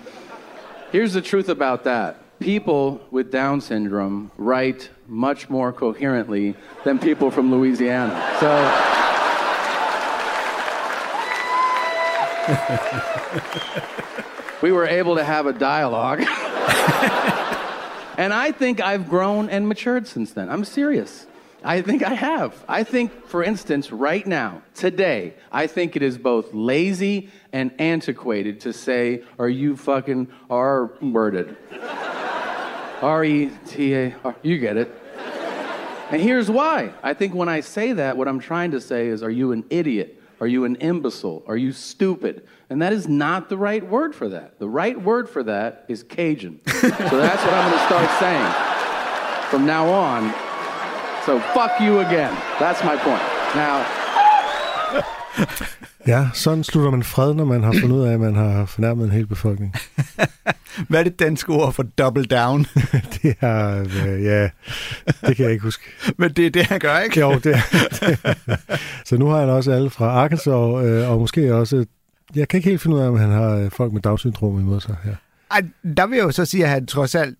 [0.91, 6.55] Here's the truth about that people with Down syndrome write much more coherently
[6.85, 8.37] than people from Louisiana.
[8.39, 8.51] So.
[14.61, 16.21] we were able to have a dialogue.
[18.19, 20.51] and I think I've grown and matured since then.
[20.51, 21.27] I'm serious.
[21.65, 22.63] I think I have.
[22.69, 28.61] I think, for instance, right now, today, I think it is both lazy and antiquated
[28.61, 31.57] to say, Are you fucking R worded?
[33.05, 34.35] R E T A R.
[34.43, 34.91] You get it.
[36.11, 36.95] And here's why.
[37.03, 39.65] I think when I say that, what I'm trying to say is, Are you an
[39.69, 40.23] idiot?
[40.41, 41.45] Are you an imbecile?
[41.47, 42.47] Are you stupid?
[42.71, 44.59] And that is not the right word for that.
[44.59, 46.61] The right word for that is Cajun.
[46.67, 50.31] so that's what I'm going to start saying from now on.
[51.27, 52.35] So fuck you again.
[52.59, 53.23] That's my point.
[53.55, 54.04] Now.
[56.07, 59.05] Ja, sådan slutter man fred, når man har fundet ud af, at man har fornærmet
[59.05, 59.75] en hel befolkning.
[60.89, 62.67] Hvad er det danske ord for double down?
[63.23, 64.49] det er, øh, ja,
[65.27, 65.83] det kan jeg ikke huske.
[66.17, 67.21] Men det er det, han gør, ikke?
[67.21, 67.61] Jo, det er,
[68.01, 68.61] det
[69.05, 71.87] Så nu har han også alle fra Arkansas, øh, og måske også,
[72.35, 74.81] jeg kan ikke helt finde ud af, om han har øh, folk med Down-syndrom imod
[74.81, 75.15] sig her.
[75.51, 75.63] Ej,
[75.97, 77.39] der vil jeg jo så sige, at han trods alt,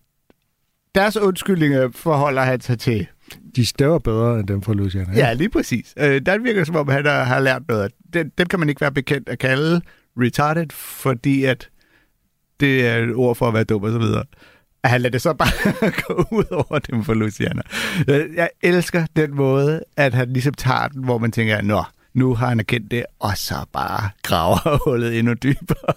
[0.95, 3.07] deres undskyldninger forholder han sig til
[3.55, 5.13] de staver bedre end dem fra Louisiana.
[5.15, 5.93] Ja, lige præcis.
[5.97, 7.91] Øh, der virker som om, han har, har lært noget.
[8.13, 9.81] Den, den kan man ikke være bekendt at kalde
[10.17, 11.69] retarded, fordi at
[12.59, 14.23] det er et ord for at være dum og så videre.
[14.83, 17.61] Han lader det så bare gå ud over dem fra Louisiana.
[18.35, 22.47] Jeg elsker den måde, at han ligesom tager den, hvor man tænker, nå, nu har
[22.47, 25.93] han erkendt det, og så bare graver hullet endnu dybere.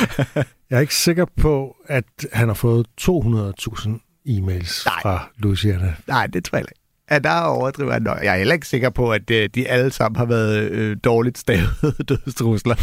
[0.70, 3.88] jeg er ikke sikker på, at han har fået 200.000
[4.28, 5.02] e-mails Nej.
[5.02, 5.94] fra Louisiana.
[6.06, 6.83] Nej, det tror jeg ikke.
[7.10, 8.18] Ja, der overdriver jeg nok.
[8.22, 11.38] Jeg er heller ikke sikker på, at øh, de alle sammen har været øh, dårligt
[11.38, 11.70] stavet
[12.08, 12.74] dødstrusler.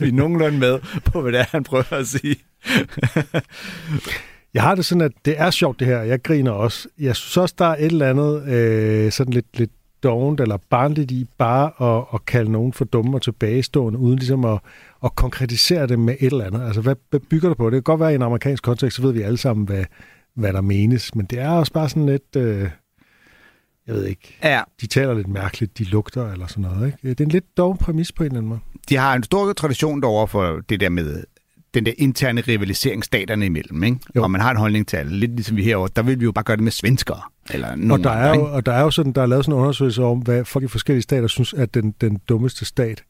[0.00, 2.36] Vi er nogenlunde med på, hvad det er, han prøver at sige.
[4.54, 6.02] jeg har det sådan, at det er sjovt det her.
[6.02, 6.88] Jeg griner også.
[6.98, 9.70] Jeg synes også, der er et eller andet øh, sådan lidt, lidt
[10.02, 14.44] dovent eller barnligt i bare at, at kalde nogen for dumme og tilbagestående, uden ligesom
[14.44, 14.58] at,
[15.04, 16.62] at konkretisere det med et eller andet.
[16.62, 17.70] Altså, hvad, hvad bygger det på?
[17.70, 19.84] Det kan godt være, at i en amerikansk kontekst, så ved vi alle sammen, hvad,
[20.34, 22.36] hvad der menes, men det er også bare sådan lidt...
[22.36, 22.70] Øh,
[23.88, 24.38] jeg ved ikke.
[24.44, 26.86] Ja, De taler lidt mærkeligt, de lugter eller sådan noget.
[26.86, 26.98] Ikke?
[27.08, 28.60] Det er en lidt dog præmis på en eller anden måde.
[28.88, 31.24] de har en stor tradition derovre for det der med
[31.74, 33.98] den der interne rivalisering staterne imellem, ikke?
[34.16, 34.22] Jo.
[34.22, 35.16] Og man har en holdning til alle.
[35.16, 37.20] Lidt ligesom vi herovre, der vil vi jo bare gøre det med svenskere.
[37.50, 39.44] Eller nogen Og der, er andre, jo, og der er jo sådan, der er lavet
[39.44, 43.02] sådan en undersøgelse om, hvad folk i forskellige stater synes er den, den dummeste stat,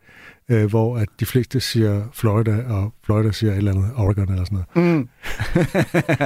[0.48, 4.44] øh, hvor at de fleste siger Florida, og Florida siger et eller andet Oregon eller
[4.44, 4.96] sådan noget.
[4.96, 5.08] Mm.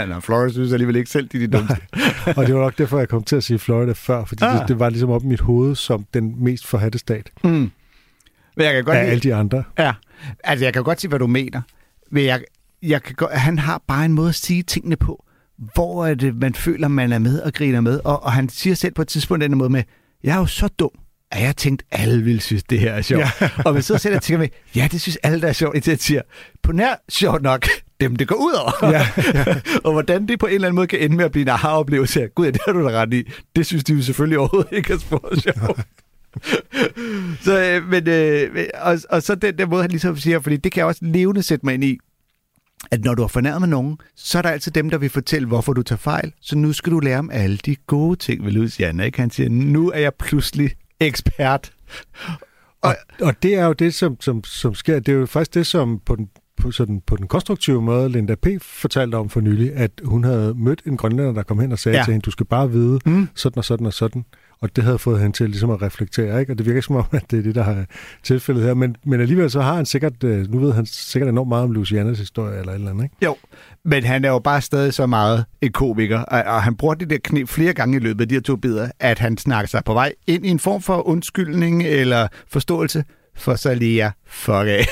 [0.14, 1.82] Nå, Flores synes alligevel ikke selv, de er de dummeste.
[2.36, 4.58] Og det var nok derfor, jeg kom til at sige Florida før, fordi Ah.
[4.60, 7.70] det, det var ligesom op i mit hoved som den mest forhatte stat Mm.
[8.56, 9.64] Men jeg kan godt af lide- alle de andre.
[9.78, 9.92] Ja,
[10.44, 11.60] altså jeg kan godt se, hvad du mener.
[12.10, 12.42] Men jeg,
[12.82, 15.24] jeg kan godt, han har bare en måde at sige tingene på,
[15.74, 18.00] hvor er det, man føler, man er med og griner med.
[18.04, 19.82] Og, og han siger selv på et tidspunkt den måde med,
[20.24, 20.90] jeg er jo så dum,
[21.32, 23.22] at jeg tænkte, alle ville synes, det her er sjovt.
[23.40, 23.48] Ja.
[23.64, 25.74] og man sidder selv og tænker med, ja, det synes alle, der er sjovt.
[25.74, 26.22] Indtil jeg siger,
[26.62, 27.66] på nær sjovt nok,
[28.00, 28.90] dem det går ud over.
[28.90, 29.06] Ja,
[29.84, 32.28] og hvordan det på en eller anden måde kan ende med at blive en aha-oplevelse.
[32.34, 33.30] Gud, ja, det har du da ret i.
[33.56, 35.80] Det synes de jo selvfølgelig overhovedet ikke er spor sjovt.
[37.44, 40.72] så, øh, men, øh, og, og så den der måde, han ligesom siger, fordi det
[40.72, 41.98] kan jeg også levende sætte mig ind i,
[42.90, 45.48] at når du har fornærmet med nogen, så er der altid dem, der vil fortælle,
[45.48, 46.32] hvorfor du tager fejl.
[46.40, 49.04] Så nu skal du lære om alle de gode ting ved Luciana.
[49.04, 49.20] Ikke?
[49.20, 50.70] Han siger, nu er jeg pludselig
[51.06, 51.72] ekspert.
[52.82, 54.98] og, og det er jo det, som, som, som sker.
[55.00, 58.34] Det er jo faktisk det, som på den, på, sådan, på den konstruktive måde, Linda
[58.34, 58.46] P.
[58.62, 61.98] fortalte om for nylig, at hun havde mødt en grønlænder, der kom hen og sagde
[61.98, 62.04] Ja.
[62.04, 63.28] til hende, du skal bare vide Mm.
[63.34, 64.24] sådan og sådan og sådan.
[64.62, 66.52] Og det havde fået hende til ligesom at reflektere, ikke?
[66.52, 67.84] Og det virker ikke som om, at det er det, der har
[68.22, 68.74] tilfældet her.
[68.74, 71.72] Men, men alligevel så har han sikkert, øh, nu ved han sikkert enormt meget om
[71.72, 73.16] Lucianas historie eller et eller andet, ikke?
[73.22, 73.36] Jo,
[73.84, 77.10] men han er jo bare stadig så meget en komiker, og, og han bruger det
[77.10, 79.82] der knep flere gange i løbet af de her to bidder, at han snakker sig
[79.84, 83.04] på vej ind i en form for undskyldning eller forståelse,
[83.36, 84.86] for så lige jeg, fuck af.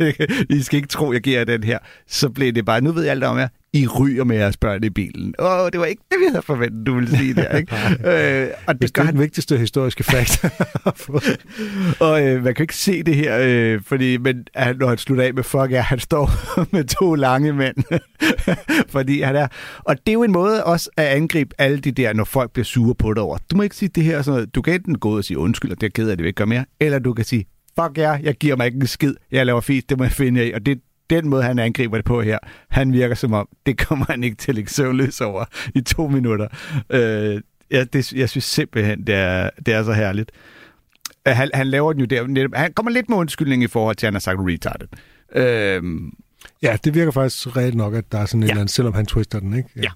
[0.56, 1.78] I skal ikke tro, jeg giver den her.
[2.06, 4.84] Så blev det bare, nu ved jeg alt om jer, i ryger med jeres børn
[4.84, 5.34] i bilen.
[5.38, 7.74] Åh, det var ikke det, vi havde forventet, du ville sige der, ikke?
[8.42, 10.44] øh, og det gør det er han den vigtigste historiske fakt.
[12.06, 15.24] og øh, man kan ikke se det her, øh, fordi men, han, når han slutter
[15.24, 16.30] af med fuck ja, han står
[16.76, 17.76] med to lange mænd.
[18.88, 19.48] fordi han er...
[19.78, 22.64] Og det er jo en måde også at angribe alle de der, når folk bliver
[22.64, 23.38] sure på dig over.
[23.50, 24.54] Du må ikke sige det her og sådan noget.
[24.54, 26.22] Du kan enten gå ud og sige undskyld, og det er ked af, at det
[26.22, 26.64] vil ikke gøre mere.
[26.80, 27.46] Eller du kan sige,
[27.80, 29.14] fuck ja, jeg giver mig ikke en skid.
[29.32, 30.50] Jeg laver fis, det må jeg finde af.
[30.54, 30.78] Og det
[31.10, 32.38] den måde, han angriber det på her.
[32.68, 35.44] Han virker som om, det kommer han ikke til at ligge søvnløs over
[35.74, 36.48] i to minutter.
[36.90, 40.32] Øh, ja, det, jeg synes simpelthen, det er, det er så herligt.
[41.28, 42.26] Øh, Han, han laver den jo der.
[42.26, 44.88] netop- Han kommer lidt med undskyldning i forhold til, at han har sagt retarded.
[45.34, 46.10] Øhm,
[46.62, 48.50] ja, det virker faktisk reelt nok, at der er sådan et Ja.
[48.52, 49.68] eller andet, selvom han twister den, ikke?
[49.76, 49.90] Ja.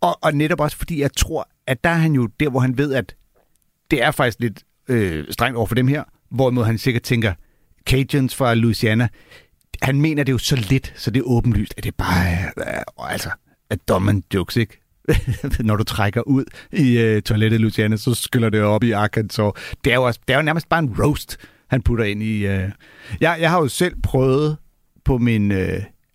[0.00, 2.78] og, og netop også fordi, jeg tror, at der er han jo der, hvor han
[2.78, 3.14] ved, at
[3.90, 7.32] det er faktisk lidt øh, strengt over for dem her, hvorimod han sikkert tænker,
[7.86, 9.08] Cajuns fra Louisiana,
[9.82, 13.30] han mener det jo så lidt, så det er åbenlyst, at det bare er, altså,
[13.70, 14.80] at dommen jokes, ikke?
[15.60, 19.52] Når du trækker ud i øh, toilettet i Louisiana, så skyller det op i Arkansas.
[19.84, 21.36] Det er jo, også, det er jo nærmest bare en roast,
[21.70, 22.46] han putter ind i...
[22.46, 22.68] Øh.
[23.20, 24.56] Jeg, jeg har jo selv prøvet
[25.04, 25.50] på min...
[25.52, 25.58] Øh,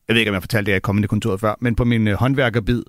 [0.07, 2.83] jeg ved ikke, om jeg fortalte det i Comedy-kontoret før, men på min øh, håndværkerbid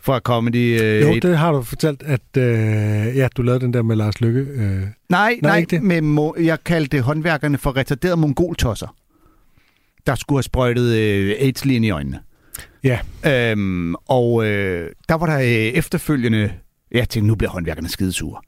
[0.00, 0.80] fra Comedy...
[0.82, 3.96] Øh, Jo, et- det har du fortalt, at øh, ja, du lavede den der med
[3.96, 4.40] Lars Lykke.
[4.40, 4.60] Øh.
[4.60, 5.82] Nej, Nej, nej, det.
[6.02, 8.94] med jeg kaldte håndværkerne for retarderede mongoltosser,
[10.06, 12.20] der skulle have sprøjtet øh, aids ind i øjnene.
[12.84, 12.98] Ja.
[13.26, 16.52] Øhm, og øh, der var der øh, efterfølgende...
[16.92, 18.40] Jeg tænkte, nu bliver håndværkerne skidesure.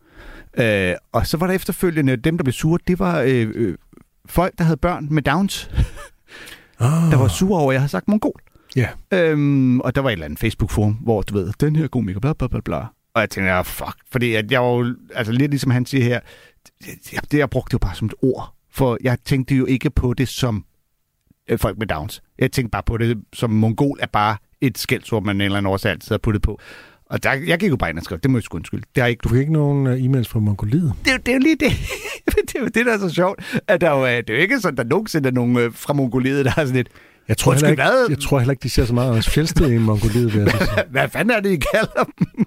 [0.58, 3.74] Øh, og så var der efterfølgende, dem der blev sure, det var øh, øh,
[4.26, 5.70] folk, der havde børn med Downs,
[6.80, 6.88] Oh.
[7.10, 8.40] der var sure over, at jeg havde sagt mongol.
[8.76, 8.88] Ja.
[9.12, 12.32] Øhm, og der var et eller andet Facebook-forum, hvor du ved, den her komiker, bla
[12.32, 12.78] bla bla bla.
[13.14, 13.96] Og jeg tænkte, ja, fuck.
[14.12, 16.20] Fordi at jeg var jo, altså lidt ligesom han siger her,
[16.84, 18.54] det, det jeg brugte jo bare som et ord.
[18.70, 20.64] For jeg tænkte jo ikke på det som
[21.52, 22.22] øh, folk med Downs.
[22.38, 25.72] Jeg tænkte bare på det som mongol er bare et skældsord, man en eller anden
[25.72, 26.60] årsag altid har puttet på.
[27.06, 28.82] Og der, jeg gik jo bare ind og skrev, det må jeg sgu undskylde.
[28.94, 30.92] Det, har ikke, Du fik ikke nogen øh, e-mails fra Mongoliet?
[31.04, 31.72] det, er det er jo lige det.
[32.48, 33.60] det er jo det, der er så sjovt.
[33.68, 35.72] At der jo, er- det er jo ikke sådan, at der nogensinde er nogen øh,
[35.74, 36.88] fra Mongoliet, der har sådan lidt,
[37.28, 38.06] Jeg tror, heller ikke, hvad?
[38.08, 40.56] jeg tror heller ikke, de ser så meget Anders Fjeldsted i Mongoliet, vil jeg så
[40.58, 40.84] sige.
[40.90, 42.46] Hvad fanden er det, I kalder dem?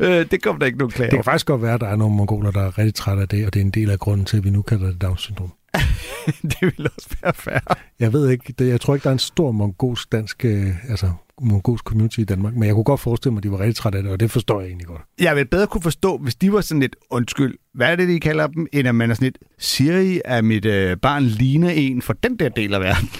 [0.00, 1.96] Øh, det kommer der ikke nogen klage Det kan faktisk godt være, at der er
[1.96, 4.26] nogle mongoler, der er rigtig trætte af det, og det er en del af grunden
[4.26, 5.52] til, at vi nu kalder det Down-syndrom.
[6.42, 7.76] det vil også være fair.
[8.00, 11.12] Jeg ved ikke, det, jeg tror ikke, der er en stor mongolsk dansk, øh, altså
[11.40, 13.98] mongolsk community i Danmark, men jeg kunne godt forestille mig, at de var rigtig trætte
[13.98, 15.02] af det, og det forstår jeg egentlig godt.
[15.20, 18.20] Jeg vil bedre kunne forstå, hvis de var sådan lidt, undskyld, hvad er det, de
[18.20, 21.70] kalder dem, end at man er sådan lidt, siger I, at mit øh, barn ligner
[21.70, 23.08] en for den der del af verden?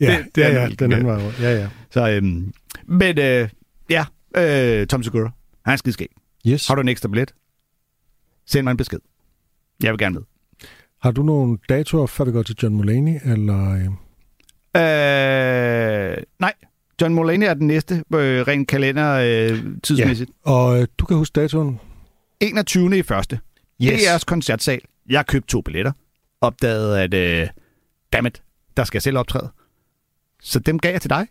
[0.00, 1.40] Ja, Det- det, det er ja, ja, den anden vej rundt.
[1.40, 1.68] Ja, ja.
[1.90, 2.52] Så, øhm,
[2.86, 3.48] men øh,
[3.90, 4.04] ja,
[4.36, 5.30] øh, Tom Segura,
[5.64, 6.08] han er skidskæg.
[6.48, 6.66] Yes.
[6.68, 7.34] Har du en ekstra billet?
[8.46, 8.98] Send mig en besked.
[9.82, 10.22] Jeg vil gerne med.
[11.02, 13.74] Har du nogle datoer, før vi går til John Mulaney, eller...
[13.74, 13.84] Øh...
[14.76, 16.52] Øh, nej,
[17.00, 20.30] John Mulaney er den næste, øh, rent kalender øh, tidsmæssigt.
[20.44, 21.80] Og øh, du kan huske datoen?
[22.40, 22.98] 21.
[22.98, 23.40] i første.
[23.82, 23.90] Yes.
[23.90, 24.80] Det er jeres koncertsal.
[25.08, 25.92] Jeg har købt to billetter.
[26.40, 27.48] Opdaget, at øh,
[28.12, 28.42] dammit,
[28.76, 29.50] der skal jeg selv optræde.
[30.42, 31.26] Så dem gav jeg til dig.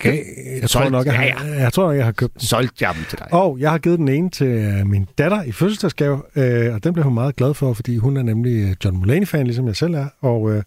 [0.00, 0.24] Okay.
[0.60, 0.92] Jeg, tror Solgt.
[0.92, 2.40] nok, jeg, har, Ja, jeg tror nok, jeg har købt den.
[2.40, 3.26] Solgte jeg dem til dig.
[3.32, 6.92] Og jeg har givet den ene til øh, min datter i fødselsdagsgave, øh, og den
[6.92, 9.94] blev hun meget glad for, fordi hun er nemlig øh, John Mulaney-fan, ligesom jeg selv
[9.94, 10.06] er.
[10.20, 10.62] Og øh,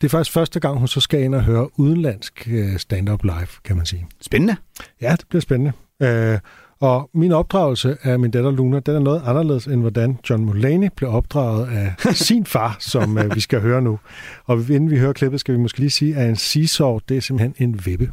[0.00, 3.48] det er faktisk første gang, hun så skal ind og høre udenlandsk øh, stand-up live,
[3.64, 4.06] kan man sige.
[4.20, 4.56] Spændende.
[5.00, 5.72] Ja, det bliver spændende.
[6.02, 6.38] Øh,
[6.80, 10.88] og min opdragelse af min datter Luna, den er noget anderledes, end hvordan John Mulaney
[10.96, 11.94] blev opdraget af
[12.26, 13.98] sin far, som øh, vi skal høre nu.
[14.44, 17.20] Og inden vi hører klippet, skal vi måske lige sige, at en seesaw, det er
[17.20, 18.10] simpelthen en vippe.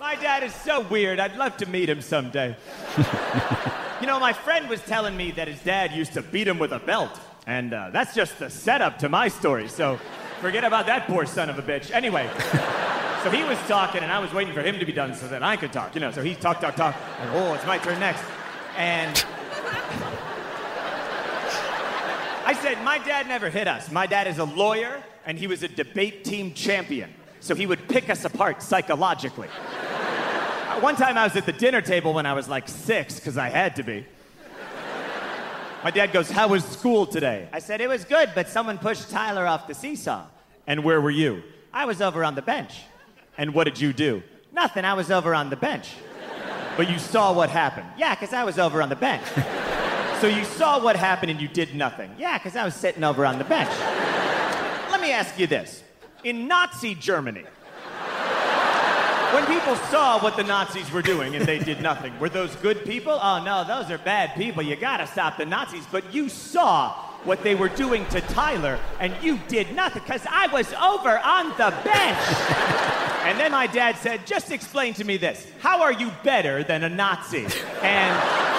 [0.00, 1.20] My dad is so weird.
[1.20, 2.56] I'd love to meet him someday.
[4.00, 6.72] you know, my friend was telling me that his dad used to beat him with
[6.72, 7.20] a belt.
[7.46, 10.00] And uh, that's just the setup to my story, so
[10.40, 11.92] forget about that poor son of a bitch.
[11.92, 12.28] Anyway,
[13.22, 15.44] so he was talking, and I was waiting for him to be done so that
[15.44, 16.10] I could talk, you know.
[16.10, 18.24] So he talked, talk, talk, and oh, it's my turn next.
[18.76, 19.16] And
[22.44, 23.92] I said, My dad never hit us.
[23.92, 27.14] My dad is a lawyer, and he was a debate team champion.
[27.38, 29.48] So he would pick us apart psychologically.
[30.80, 33.48] One time I was at the dinner table when I was like six, because I
[33.48, 34.06] had to be.
[35.84, 37.48] My dad goes, How was school today?
[37.52, 40.26] I said, It was good, but someone pushed Tyler off the seesaw.
[40.66, 41.42] And where were you?
[41.72, 42.80] I was over on the bench.
[43.36, 44.22] And what did you do?
[44.52, 45.90] Nothing, I was over on the bench.
[46.76, 47.86] But you saw what happened.
[47.96, 49.24] Yeah, because I was over on the bench.
[50.20, 52.10] so you saw what happened and you did nothing.
[52.18, 53.70] Yeah, because I was sitting over on the bench.
[54.90, 55.82] Let me ask you this.
[56.24, 57.44] In Nazi Germany,
[59.34, 62.84] when people saw what the Nazis were doing and they did nothing, were those good
[62.84, 63.18] people?
[63.20, 64.62] Oh no, those are bad people.
[64.62, 65.84] You gotta stop the Nazis.
[65.90, 66.92] But you saw
[67.24, 71.48] what they were doing to Tyler and you did nothing because I was over on
[71.50, 72.18] the bench.
[73.24, 75.46] and then my dad said, Just explain to me this.
[75.58, 77.46] How are you better than a Nazi?
[77.82, 78.54] And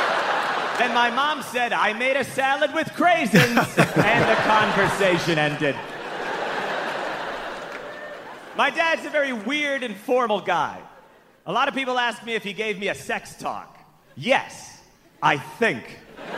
[0.78, 3.78] then my mom said, I made a salad with craisins.
[4.04, 5.76] and the conversation ended.
[8.56, 10.82] My dad's a very weird and formal guy.
[11.46, 13.78] A lot of people ask me if he gave me a sex talk.
[14.16, 14.82] Yes,
[15.22, 15.84] I think.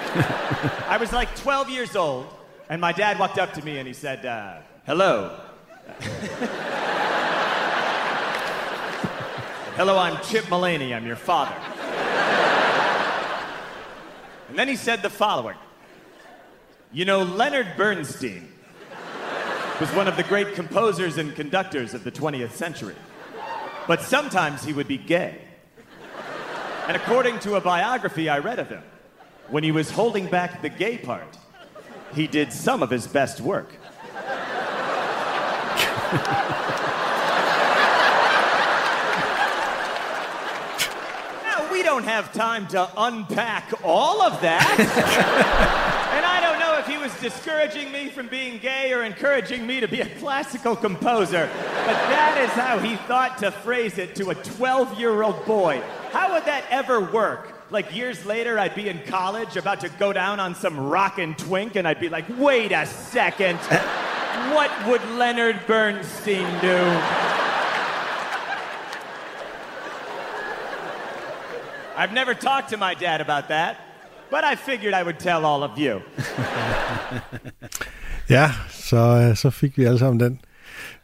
[0.87, 2.25] I was like 12 years old,
[2.69, 5.39] and my dad walked up to me and he said, uh, Hello.
[9.75, 10.95] Hello, I'm Chip Mullaney.
[10.95, 11.55] I'm your father.
[14.49, 15.57] And then he said the following
[16.91, 18.51] You know, Leonard Bernstein
[19.79, 22.95] was one of the great composers and conductors of the 20th century.
[23.87, 25.39] But sometimes he would be gay.
[26.87, 28.81] And according to a biography I read of him,
[29.49, 31.37] when he was holding back the gay part,
[32.15, 33.71] he did some of his best work.
[41.43, 45.93] Now, we don't have time to unpack all of that.
[46.17, 49.79] And I don't know if he was discouraging me from being gay or encouraging me
[49.79, 54.29] to be a classical composer, but that is how he thought to phrase it to
[54.31, 55.81] a 12 year old boy.
[56.11, 57.53] How would that ever work?
[57.71, 61.77] Like years later, I'd be in college about to go down on some rockin' twink,
[61.77, 63.57] and I'd be like, wait a second.
[64.53, 66.77] What would Leonard Bernstein do?
[71.95, 73.79] I've never talked to my dad about that,
[74.29, 75.99] but I figured I would tell all of you.
[78.29, 80.39] Ja, så, øh, så fik vi alle sammen den.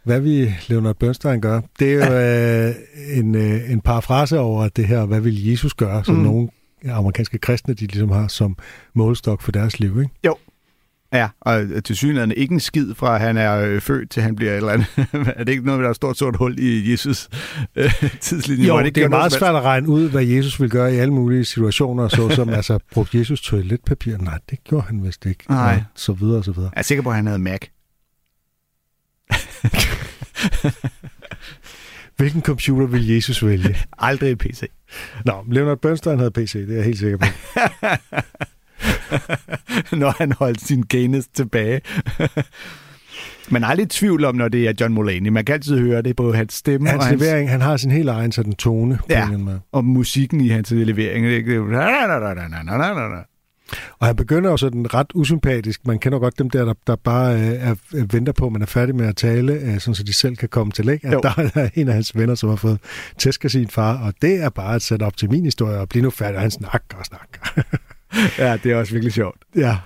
[0.04, 2.76] Hvad vi Leonard Bernstein gør, det er jo øh,
[3.18, 6.22] en, øh, en parafrase over det her, hvad vil Jesus gøre, som mm.
[6.22, 6.50] nogle
[6.92, 8.58] amerikanske kristne, de ligesom har som
[8.94, 10.14] målestok for deres liv, ikke?
[10.26, 10.36] Jo.
[11.14, 14.36] Ja, og til synligheden ikke en skid fra, at han er øh, født til han
[14.36, 14.88] bliver et eller andet.
[15.38, 17.30] er det ikke noget, der er et stort sort hul i Jesus
[17.76, 18.68] øh, tidslinje?
[18.68, 20.98] Jo, det, ikke det er meget svært at regne ud, hvad Jesus vil gøre i
[20.98, 24.18] alle mulige situationer, såsom, altså, brugte Jesus toiletpapir?
[24.18, 25.44] Nej, det gjorde han vist ikke.
[25.50, 25.76] Nej.
[25.76, 26.72] Og så videre, og så videre.
[26.76, 27.60] Jeg er sikker på, at han havde Mac.
[32.18, 33.78] Hvilken computer vil Jesus vælge?
[33.98, 34.64] Aldrig en PC.
[35.26, 37.26] Nå, Leonard Bernstein havde PC, det er jeg helt sikker på.
[40.02, 41.82] når han holdt sin gayness tilbage.
[43.50, 45.30] Man er aldrig i tvivl om, når det er John Mulaney.
[45.30, 47.92] Man kan altid høre det på hans stemme Hans og, hans, levering, han har sin
[47.92, 49.38] helt egen sådan tone Ja.
[49.38, 49.60] måde.
[49.72, 51.26] og musikken i hans levering.
[51.26, 53.24] Det er
[54.00, 55.88] Og han begynder jo sådan ret usympatisk.
[55.88, 57.76] Man kender godt dem der, der, der bare øh, er, er,
[58.12, 60.50] venter på, at man er færdig med at tale, øh, sådan så de selv kan
[60.50, 60.90] komme til.
[60.90, 61.08] Ikke?
[61.08, 61.20] At Jo.
[61.24, 62.80] der er en af hans venner, som har fået
[63.18, 66.04] tæsk af sin far, og det er bare sætte op til min historie og blive
[66.04, 67.40] nu færdig, og han snakker og snakker.
[68.38, 69.38] Ja, det er også virkelig sjovt.
[69.56, 69.78] ja.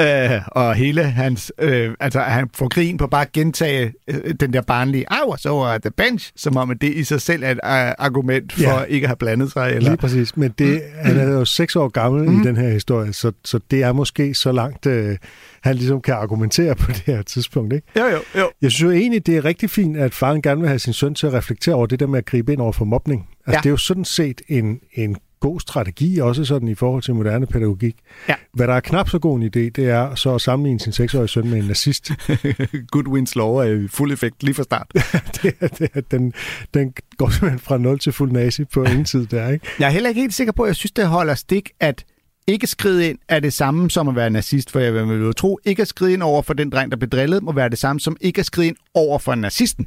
[0.00, 1.52] Øh, og hele hans...
[1.58, 5.46] Øh, altså, han får grin på bare at gentage øh, den der barnlige, I was
[5.46, 8.52] over at the bench, som om at det i sig selv er et uh, argument
[8.52, 8.82] for Ja.
[8.82, 9.72] ikke at have blandet sig.
[9.72, 9.90] Eller...
[9.90, 12.40] Lige præcis, men det, han er jo seks år gammel mm.
[12.40, 15.16] i den her historie, så, så det er måske så langt, øh,
[15.62, 17.72] han ligesom kan argumentere på det her tidspunkt.
[17.72, 17.86] Ikke?
[17.96, 18.50] Jo, jo, jo.
[18.62, 21.14] Jeg synes jo egentlig, det er rigtig fint, at faren gerne vil have sin søn
[21.14, 23.28] til at reflektere over det der med at gribe ind over for mobning.
[23.46, 23.58] Altså, ja.
[23.58, 25.16] Det er jo sådan set en, en
[25.48, 27.96] god strategi, også sådan i forhold til moderne pædagogik.
[28.28, 28.34] Ja.
[28.52, 31.28] Hvad der er knap så god en idé, det er så at sammenligne sin seksårige
[31.28, 32.12] søn med en nazist.
[32.92, 34.90] Goodwins lov er i fuld effekt lige fra start.
[35.42, 36.32] det er, det er, den,
[36.74, 39.66] den går simpelthen fra 0 til fuld nazi på ingen tid der, ikke?
[39.78, 42.04] Jeg er heller ikke helt sikker på, at jeg synes, det holder stik, at
[42.46, 45.58] ikke skride ind er det samme som at være nazist, for jeg vil jo tro,
[45.64, 48.00] ikke at skride ind over for den dreng, der blev drillet, må være det samme
[48.00, 49.86] som ikke at skride ind over for nazisten.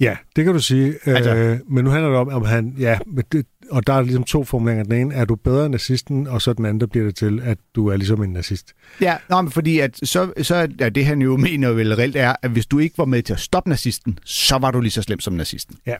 [0.00, 0.94] Ja, det kan du sige.
[1.06, 2.74] Altså- øh, men nu handler det om, om han...
[2.78, 2.98] Ja,
[3.32, 4.84] det, og der er ligesom to formuleringer.
[4.84, 7.40] Den ene, er du bedre end nazisten, og så den anden, der bliver det til,
[7.44, 8.72] at du er ligesom en nazist.
[9.00, 12.34] Ja, nå, men fordi at så, så er det, han jo mener vel reelt er,
[12.42, 15.02] at hvis du ikke var med til at stoppe nazisten, så var du lige så
[15.02, 15.76] slem som nazisten.
[15.86, 15.94] Ja,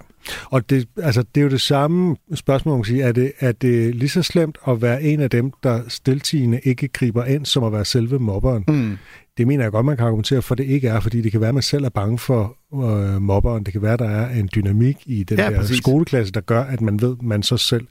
[0.44, 3.02] og det, altså, det er jo det samme spørgsmål, man kan sige.
[3.02, 6.88] Er det, er det lige så slemt at være en af dem, der stiltigende ikke
[6.88, 8.64] griber ind, som at være selve mobberen?
[8.68, 8.96] Mm.
[9.40, 11.48] Det mener jeg godt, man kan argumentere for, det ikke er, fordi det kan være,
[11.48, 13.64] at man selv er bange for øh, mobberen.
[13.64, 15.76] Det kan være, der er en dynamik i den Ja, der præcis.
[15.76, 17.86] skoleklasse, der gør, at man ved, at man så selv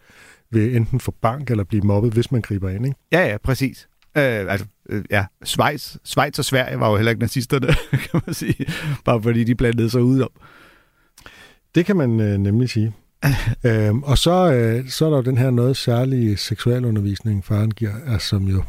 [0.52, 2.86] vil enten få bank eller blive mobbet, hvis man griber ind.
[2.86, 2.98] Ikke?
[3.12, 3.88] Ja, ja, præcis.
[4.18, 7.68] Øh, altså, øh, ja, Schweiz, Schweiz og Sverige var jo heller ikke nazisterne,
[8.12, 8.66] kan man sige.
[9.06, 10.32] Bare fordi de blandede sig ud om.
[11.76, 12.94] Det kan man øh, nemlig sige.
[13.66, 17.94] øhm, og så, øh, så er der jo den her noget særlige seksualundervisning, faren giver,
[18.08, 18.64] altså, som jo...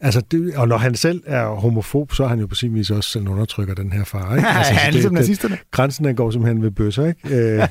[0.00, 2.90] altså, det, og når han selv er homofob, så er han jo på sin vis
[2.90, 4.36] også selv undertrykker den her far.
[4.36, 4.48] Ikke?
[4.58, 5.58] Altså, Ja, han er det- ligesom det- nazisterne.
[5.70, 7.28] Grænsen den går simpelthen ved bøsser, ikke?
[7.62, 7.68] Øh,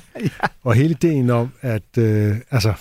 [0.63, 2.73] Og hele ideen om, at øh, altså,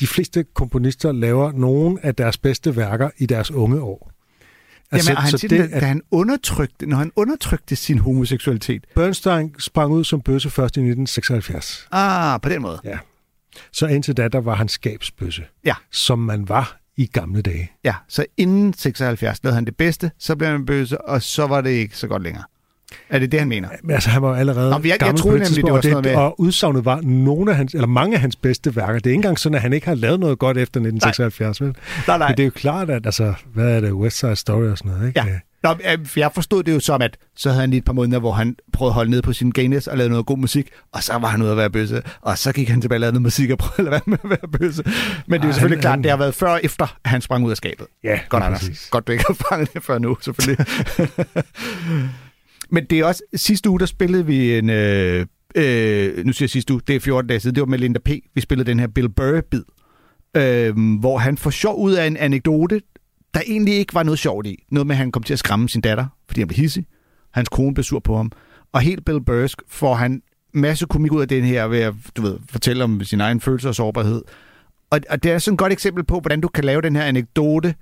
[0.00, 4.10] de fleste komponister laver nogle af deres bedste værker i deres unge år.
[4.92, 8.84] Altså, Jamen, han så det, at da han undertrykte, når han undertrykte sin homoseksualitet.
[8.94, 11.88] Bernstein sprang ud som bøsse først i 1976.
[11.92, 12.80] Ah, på den måde.
[12.84, 12.98] Ja.
[13.72, 15.74] Så indtil da, der var han skabsbøsse, Ja.
[15.92, 17.70] som man var i gamle dage.
[17.84, 21.60] Ja, så inden 76 lavede han det bedste, så blev han bøse, og så var
[21.60, 22.44] det ikke så godt længere.
[23.10, 23.68] Er det det, han mener?
[23.82, 25.72] Men altså, han var jo allerede Nå, jeg- jeg gammel troede på det nemlig, det
[25.72, 28.76] var sådan noget med- og udsagnet var nogle af hans, eller mange af hans bedste
[28.76, 28.94] værker.
[28.94, 31.60] Det er ikke engang sådan, at han ikke har lavet noget godt efter 1976.
[31.60, 31.76] Vel?
[32.08, 32.28] Nej, nej.
[32.28, 34.92] Men det er jo klart, at altså, hvad er det, West Side Story og sådan
[34.92, 35.20] noget, ikke?
[35.20, 35.38] Ja.
[35.68, 38.18] Nå, øh, jeg forstod det jo som, at så havde han lige et par måneder,
[38.18, 41.02] hvor han prøvede at holde ned på sin gayness og lavede noget god musik, og
[41.02, 43.22] så var han ude at være bøsse, og så gik han tilbage og lavede noget
[43.22, 44.82] musik og prøvede at være med at være bøsse.
[44.84, 46.96] Men det er jo Ej, selvfølgelig han- klart, han- det har været før og efter,
[47.04, 47.86] at han sprang ud af skabet.
[48.04, 48.60] Ja, Godt, Anders.
[48.60, 48.88] præcis.
[48.90, 50.66] Godt, du ikke har fanget det før nu, selvfølgelig.
[52.70, 55.26] Men det er også, sidste uge, der spillede vi en, øh,
[55.56, 57.98] øh, nu siger jeg sidste uge, det er 14 dage siden, det var med Linda
[58.04, 58.08] P.
[58.34, 59.62] Vi spillede den her Bill Burr-bid,
[60.36, 62.80] øh, hvor han får sjov ud af en anekdote,
[63.36, 64.64] der egentlig ikke var noget sjovt i.
[64.70, 66.86] Noget med, at han kom til at skræmme sin datter, fordi han blev hissig.
[67.32, 68.32] Hans kone blev sur på ham.
[68.72, 70.22] Og helt Bill Bursk får han
[70.54, 73.68] masse komik ud af den her ved at du ved, fortælle om sin egen følelse
[73.68, 74.22] og sårbarhed.
[74.90, 77.02] Og, og det er sådan et godt eksempel på, hvordan du kan lave den her
[77.02, 77.74] anekdote,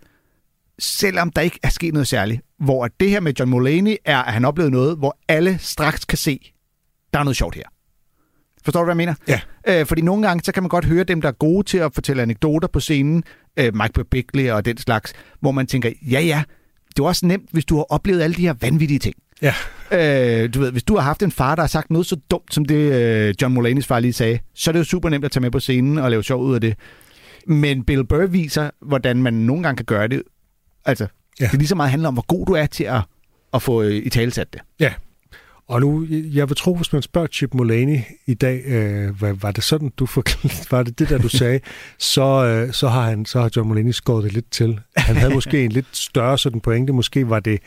[0.78, 2.42] selvom der ikke er sket noget særligt.
[2.58, 6.18] Hvor det her med John Mulaney er, at han oplevede noget, hvor alle straks kan
[6.18, 6.52] se,
[7.12, 7.64] der er noget sjovt her.
[8.64, 9.14] Forstår du, hvad jeg mener?
[9.28, 9.40] Ja.
[9.80, 11.94] Øh, fordi nogle gange, så kan man godt høre dem, der er gode til at
[11.94, 13.24] fortælle anekdoter på scenen,
[13.56, 16.42] øh, Mike Birbiglia og den slags, hvor man tænker, ja ja,
[16.88, 19.14] det er også nemt, hvis du har oplevet alle de her vanvittige ting.
[19.42, 19.54] Ja.
[19.90, 22.54] Øh, du ved, hvis du har haft en far, der har sagt noget så dumt,
[22.54, 25.32] som det øh, John Mulaney's far lige sagde, så er det jo super nemt at
[25.32, 26.74] tage med på scenen og lave sjov ud af det.
[27.46, 30.22] Men Bill Burr viser, hvordan man nogle gange kan gøre det.
[30.84, 31.06] Altså,
[31.40, 31.48] ja.
[31.50, 33.00] det lige så meget handler om, hvor god du er til at,
[33.54, 34.60] at få øh, i talesat det.
[34.80, 34.92] Ja.
[35.68, 39.50] Og nu, jeg vil tro, hvis man spørger Chip Mulaney i dag, øh, hvad, var
[39.50, 41.60] det sådan, du forklarede, var det det der, du sagde,
[41.98, 44.80] så, øh, så, har han, så har John Mulaney skåret det lidt til.
[44.96, 46.92] Han havde måske en lidt større sådan pointe.
[46.92, 47.60] Måske var det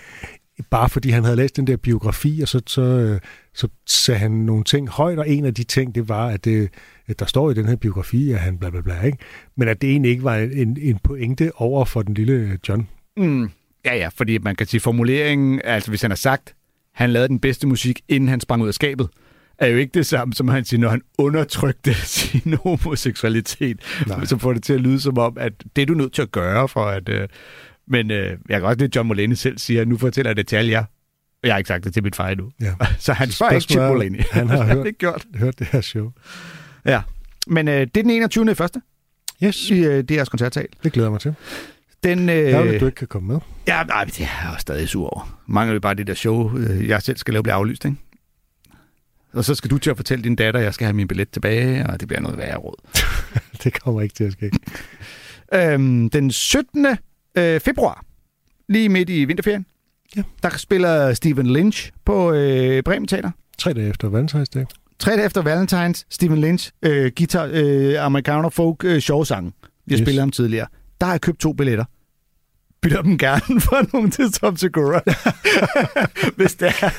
[0.70, 3.20] bare fordi han havde læst den der biografi, og så, så, øh,
[3.54, 6.70] så sagde han nogle ting højt, og en af de ting, det var, at det,
[7.08, 9.18] at der står i den her biografi, at han bla bla bla, ikke?
[9.56, 12.88] Men at det egentlig ikke var en, en pointe over for den lille John.
[13.18, 13.50] Mm.
[13.86, 16.56] Ja, ja, fordi man kan sige formuleringen, altså hvis han har sagt,
[16.98, 19.10] han lavede den bedste musik, inden han sprang ud af skabet,
[19.58, 23.80] er jo ikke det samme, som han siger, når han undertrykte sin homoseksualitet.
[24.08, 24.26] Nej.
[24.26, 26.32] Så får det til at lyde som om, at det er du nødt til at
[26.32, 27.10] gøre for at...
[27.10, 27.28] Øh,
[27.88, 30.56] men øh, jeg kan også det, John Mulaney selv siger, nu fortæller jeg det til
[30.56, 30.84] alle jer.
[31.44, 32.52] Jeg har ikke sagt det til mit far endnu.
[32.62, 32.74] Ja.
[33.00, 34.22] Så han spørger ikke Chip Mulaney.
[34.32, 35.26] han har hørt- ikke gjort.
[35.36, 36.12] Hørte det her show.
[36.86, 37.02] Ja.
[37.48, 38.52] Men øh, det er den 21.
[38.52, 38.82] i første
[39.44, 40.68] Yes, i øh, DR's koncertsal.
[40.84, 41.36] det glæder jeg mig til.
[42.16, 42.36] Den, øh,
[42.74, 43.40] at du ikke kan komme med.
[43.68, 45.40] Ja, nej, det er jeg også stadig sur over.
[45.48, 47.98] Mangler jo bare det der show, øh, jeg selv skal lave, bliver aflyst, ikke?
[49.34, 51.30] Og så skal du til at fortælle din datter, at jeg skal have min billet
[51.30, 52.76] tilbage, og det bliver noget værre råd.
[53.64, 54.52] Det kommer ikke til at ske.
[55.54, 56.86] Øhm, den 17.
[57.38, 58.06] øh, februar,
[58.70, 59.66] lige midt i vinterferien,
[60.16, 60.24] Ja.
[60.44, 63.32] der spiller Stephen Lynch på øh, Bremen Teater.
[63.58, 64.66] Tre dage efter Valentinsdag.
[65.00, 69.46] Tre dage efter Valentines, Stephen Lynch, øh, guitar, øh, amerikaner folk, øh, sjovsang.
[69.86, 70.06] Vi har Yes.
[70.06, 70.68] spillet ham tidligere.
[71.00, 71.86] Der har jeg købt to billetter.
[72.82, 75.02] Bytter dem gerne for nogen til Tom Segura.
[76.38, 76.90] Hvis det er.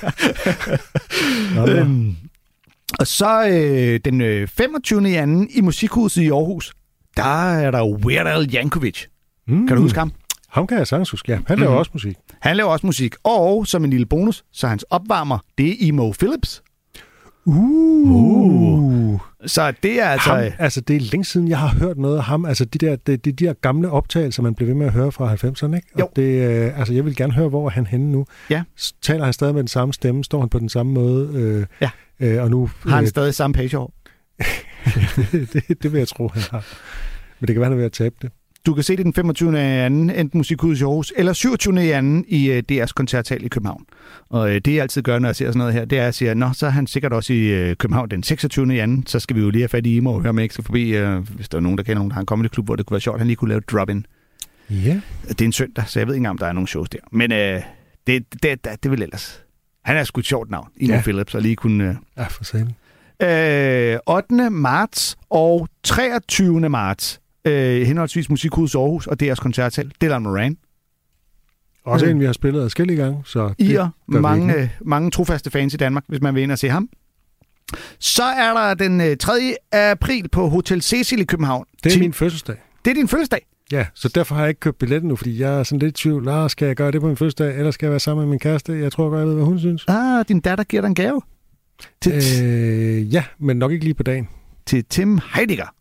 [1.54, 1.72] Nå, nå.
[1.72, 2.16] Øhm,
[2.98, 5.10] og så øh, den øh, 25.
[5.10, 6.72] i anden i Musikhuset i Aarhus,
[7.16, 9.04] der er der Weird Al Yankovic.
[9.48, 9.66] Mm.
[9.66, 10.12] Kan du huske ham?
[10.48, 11.38] Ham kan jeg sagtens huske, ja.
[11.46, 11.78] Han laver Mhm.
[11.78, 12.16] også musik.
[12.40, 13.14] Han laver også musik.
[13.24, 16.62] Og som en lille bonus, så hans opvarmer, det er Emo Phillips.
[17.48, 19.20] Uh.
[19.46, 20.30] Så det er altså...
[20.34, 22.44] Ham, altså, det er længe siden, jeg har hørt noget af ham.
[22.44, 25.12] Altså, de der, de, de, de der gamle optagelser, man blev ved med at høre
[25.12, 25.88] fra 90'erne, ikke?
[25.98, 26.04] Jo.
[26.04, 28.26] Og det, øh, altså, jeg vil gerne høre, hvor er han henne nu.
[28.50, 28.62] Ja.
[29.02, 30.24] Taler han stadig med den samme stemme?
[30.24, 31.30] Står han på den samme måde?
[31.34, 31.90] Øh, Ja.
[32.20, 32.70] Øh, og nu...
[32.82, 33.90] Har han stadig samme page over?
[35.52, 36.64] det, det vil jeg tro, han har.
[37.40, 38.30] Men det kan være, han er ved at tabe det.
[38.68, 39.52] Du kan se det den 25.
[39.52, 41.84] i anden, enten Musikhuset i Aarhus, eller 27.
[41.86, 43.84] i anden i øh, DR's koncertsal i København.
[44.28, 46.14] Og øh, det jeg altid gør, når jeg ser sådan noget her, det er at
[46.14, 48.74] sige, nå, så er han sikkert også i øh, København den 26.
[48.74, 50.54] i anden, så skal vi jo lige have fat i Imo og høre med ikke
[50.54, 52.76] forbi, øh, hvis der er nogen, der kender nogen, der har en comedy klub, hvor
[52.76, 54.06] det kunne være sjovt, at han lige kunne lave drop-in.
[54.70, 55.00] Ja.
[55.28, 56.98] Det er en søndag, så jeg ved ikke engang, om der er nogle shows der.
[57.12, 57.62] Men øh,
[58.06, 59.42] det, det, det, det vil ellers.
[59.84, 61.00] Han er sgu et sjovt navn, Imo Ja.
[61.00, 61.88] Phillips, og lige kunne...
[61.88, 62.74] Øh, Ja, for satan.
[63.94, 64.50] Øh, 8.
[64.50, 66.68] marts og 23.
[66.68, 67.20] marts,
[67.50, 70.56] øh, henholdsvis Musikhus Aarhus og deres koncertsal, Dylan Moran.
[71.84, 72.12] Også Øh.
[72.12, 73.22] en, vi har spillet adskillige gange.
[73.24, 73.78] Så det I
[74.08, 76.88] vi mange, øh, mange trofaste fans i Danmark, hvis man vil ind og se ham.
[77.98, 79.54] Så er der den øh, 3.
[79.72, 81.64] april på Hotel Cecil i København.
[81.84, 82.56] Det er Tim- min fødselsdag.
[82.84, 83.46] det er din fødselsdag.
[83.72, 86.02] Ja, så derfor har jeg ikke købt billetten nu, fordi jeg er sådan lidt i
[86.02, 86.28] tvivl.
[86.28, 88.38] Ah, skal jeg gøre det på min fødselsdag, eller skal jeg være sammen med min
[88.38, 88.72] kæreste?
[88.72, 89.84] Jeg tror godt, jeg ved, hvad hun synes.
[89.88, 91.22] Ah, din datter giver dig en gave.
[92.02, 92.98] Til, øh.
[92.98, 94.28] Øh, ja, men nok ikke lige på dagen.
[94.66, 95.74] til Tim Heidegger.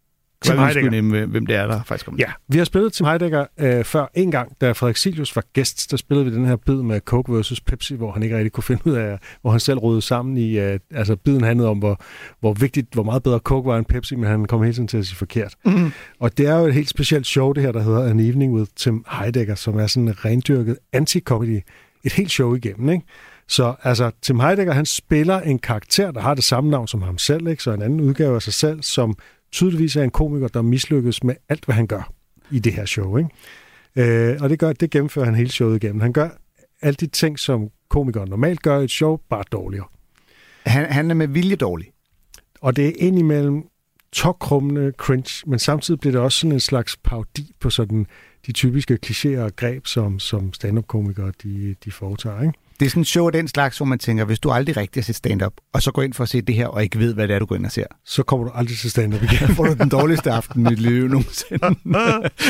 [0.46, 0.90] Tim Heidegger.
[0.92, 2.20] Nemme, hvem- hvem det er, der faktisk kommer.
[2.28, 5.92] Ja, vi har spillet Tim Heidegger øh, før en gang, da Frederik Silius var gæst.
[5.92, 8.64] Der spillede vi den her bid med Coke versus Pepsi, hvor han ikke rigtig kunne
[8.64, 10.60] finde ud af, hvor han selv rodede sammen i...
[10.60, 12.02] Øh, altså, biden handlede om, hvor,
[12.40, 14.98] hvor vigtigt, hvor meget bedre Coke var end Pepsi, men han kom hele tiden til
[14.98, 15.56] at sige forkert.
[15.66, 15.92] Mm.
[16.20, 18.72] Og det er jo et helt specielt show, det her, der hedder An Evening with
[18.76, 21.62] Tim Heidegger, som er sådan en rendyrket anti-comedy.
[22.04, 23.06] Et helt show igennem, ikke?
[23.50, 27.18] Så altså, Tim Heidegger, han spiller en karakter, der har det samme navn som ham
[27.18, 27.64] selv, ikke?
[27.64, 29.16] så en anden udgave af sig selv, som
[29.52, 32.14] tydeligvis er en komiker, der mislykkes med alt, hvad han gør
[32.52, 33.18] i det her show.
[33.18, 33.30] Ikke?
[33.96, 36.02] Øh, og det, gør, det gennemfører han hele showet igennem.
[36.02, 36.30] Han gør
[36.82, 39.88] alle de ting, som komikere normalt gør i et show, bare dårligere.
[40.66, 41.88] Han, han er med vilje dårlig.
[42.62, 43.64] Og det er indimellem
[44.12, 48.08] tokrummende cringe, men samtidig bliver det også sådan en slags parodi på sådan
[48.48, 52.42] de typiske klichéer og greb, som, som stand-up-komikere de, de foretager.
[52.42, 52.54] Ikke?
[52.80, 55.02] Det er sådan en show af den slags, hvor man tænker, hvis du aldrig rigtig
[55.02, 57.14] har set stand-up, og så går ind for at se det her, og ikke ved,
[57.14, 59.48] hvad det er, du går ind og ser, Så kommer du aldrig til stand-up igen.
[59.56, 61.76] får du den dårligste aften i dit liv nogensinde.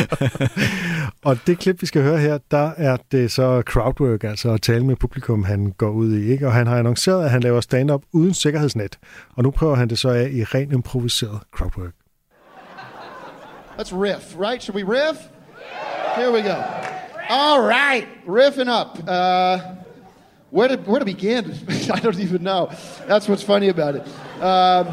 [1.26, 4.86] og det klip, vi skal høre her, der er det så crowdwork, altså at tale
[4.86, 6.32] med publikum, han går ud i.
[6.32, 6.48] Ikke?
[6.48, 9.00] Og han har annonceret, at han laver stand-up uden sikkerhedsnet.
[9.36, 11.94] Og nu prøver han det så af i ren improviseret crowdwork.
[13.80, 14.64] Let's riff, right?
[14.64, 15.18] Should we riff?
[16.16, 16.56] Here we go.
[17.30, 19.00] All right, riffing up.
[19.08, 19.87] Uh,
[20.50, 21.54] where to where to begin?
[21.94, 22.72] I don't even know.
[23.06, 24.08] That's what's funny about it.
[24.42, 24.88] Um,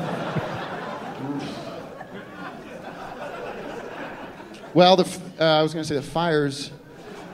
[4.75, 6.71] well, the uh, I was going to say the fires.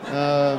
[0.06, 0.58] Um,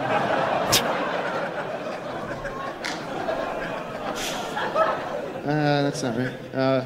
[5.43, 6.55] uh, that's not right.
[6.55, 6.85] Uh,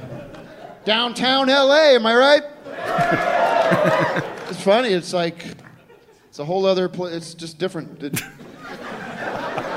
[0.83, 2.43] downtown LA, am I right?
[4.49, 4.89] it's funny.
[4.89, 5.45] It's like
[6.29, 7.15] it's a whole other place.
[7.15, 8.03] It's just different.
[8.03, 8.21] It,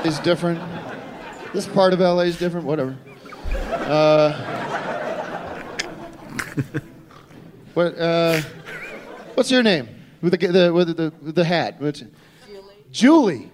[0.03, 0.59] it's different.
[1.51, 2.67] This part of LA is different.
[2.67, 2.95] Whatever.
[3.71, 4.31] Uh,
[7.73, 7.97] what?
[7.97, 8.39] Uh,
[9.33, 9.89] what's your name?
[10.21, 11.77] With the the with the, the hat.
[11.81, 12.03] It?
[12.91, 13.51] Julie.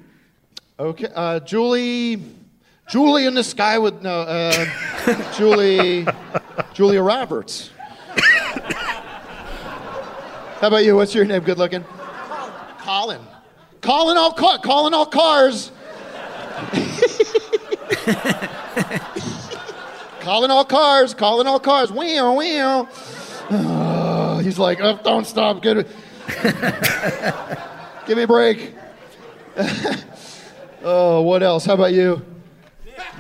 [0.78, 1.08] Okay.
[1.16, 2.22] Uh, Julie.
[2.90, 4.22] Julie in the sky with no.
[4.22, 4.66] Uh,
[5.38, 6.06] Julie.
[6.74, 7.72] Julia Roberts.
[10.60, 10.98] How about you?
[10.98, 11.44] What's your name?
[11.44, 11.86] Good looking.
[12.80, 13.22] Colin.
[13.82, 14.60] Colin all car.
[14.60, 15.72] Calling all cars.
[20.22, 21.14] calling all cars.
[21.14, 21.92] Calling all cars.
[21.92, 22.88] Wow, wow.
[23.50, 25.62] Oh, he's like, oh, don't stop.
[25.62, 25.86] Give
[28.08, 28.74] me a break.
[30.84, 31.66] oh, what else?
[31.66, 32.26] How about you?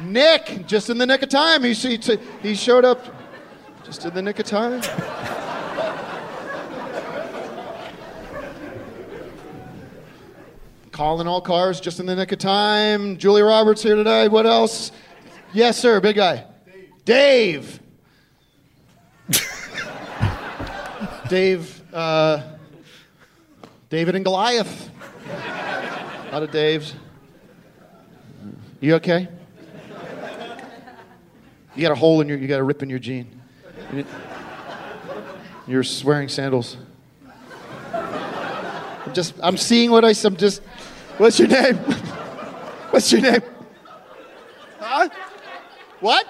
[0.03, 1.63] Nick, just in the nick of time.
[1.63, 1.99] He, he,
[2.41, 3.05] he showed up
[3.85, 4.81] just in the nick of time.
[10.95, 13.17] Calling all cars just in the nick of time.
[13.17, 14.29] Julie Roberts here today.
[14.29, 14.93] What else?
[15.51, 15.99] Yes, sir.
[15.99, 16.45] Big guy.
[17.03, 17.81] Dave.
[21.27, 21.83] Dave.
[21.93, 22.43] Uh,
[23.89, 24.89] David and Goliath.
[26.31, 26.93] lot of Daves.
[28.79, 29.27] You okay?
[31.75, 33.41] You got a hole in your, you got a rip in your jean.
[35.67, 36.77] You're wearing sandals.
[39.15, 40.61] Just, I'm seeing what I, I'm just,
[41.17, 41.77] what's your name?
[42.91, 43.41] What's your name?
[44.79, 45.09] Huh?
[45.99, 46.27] What?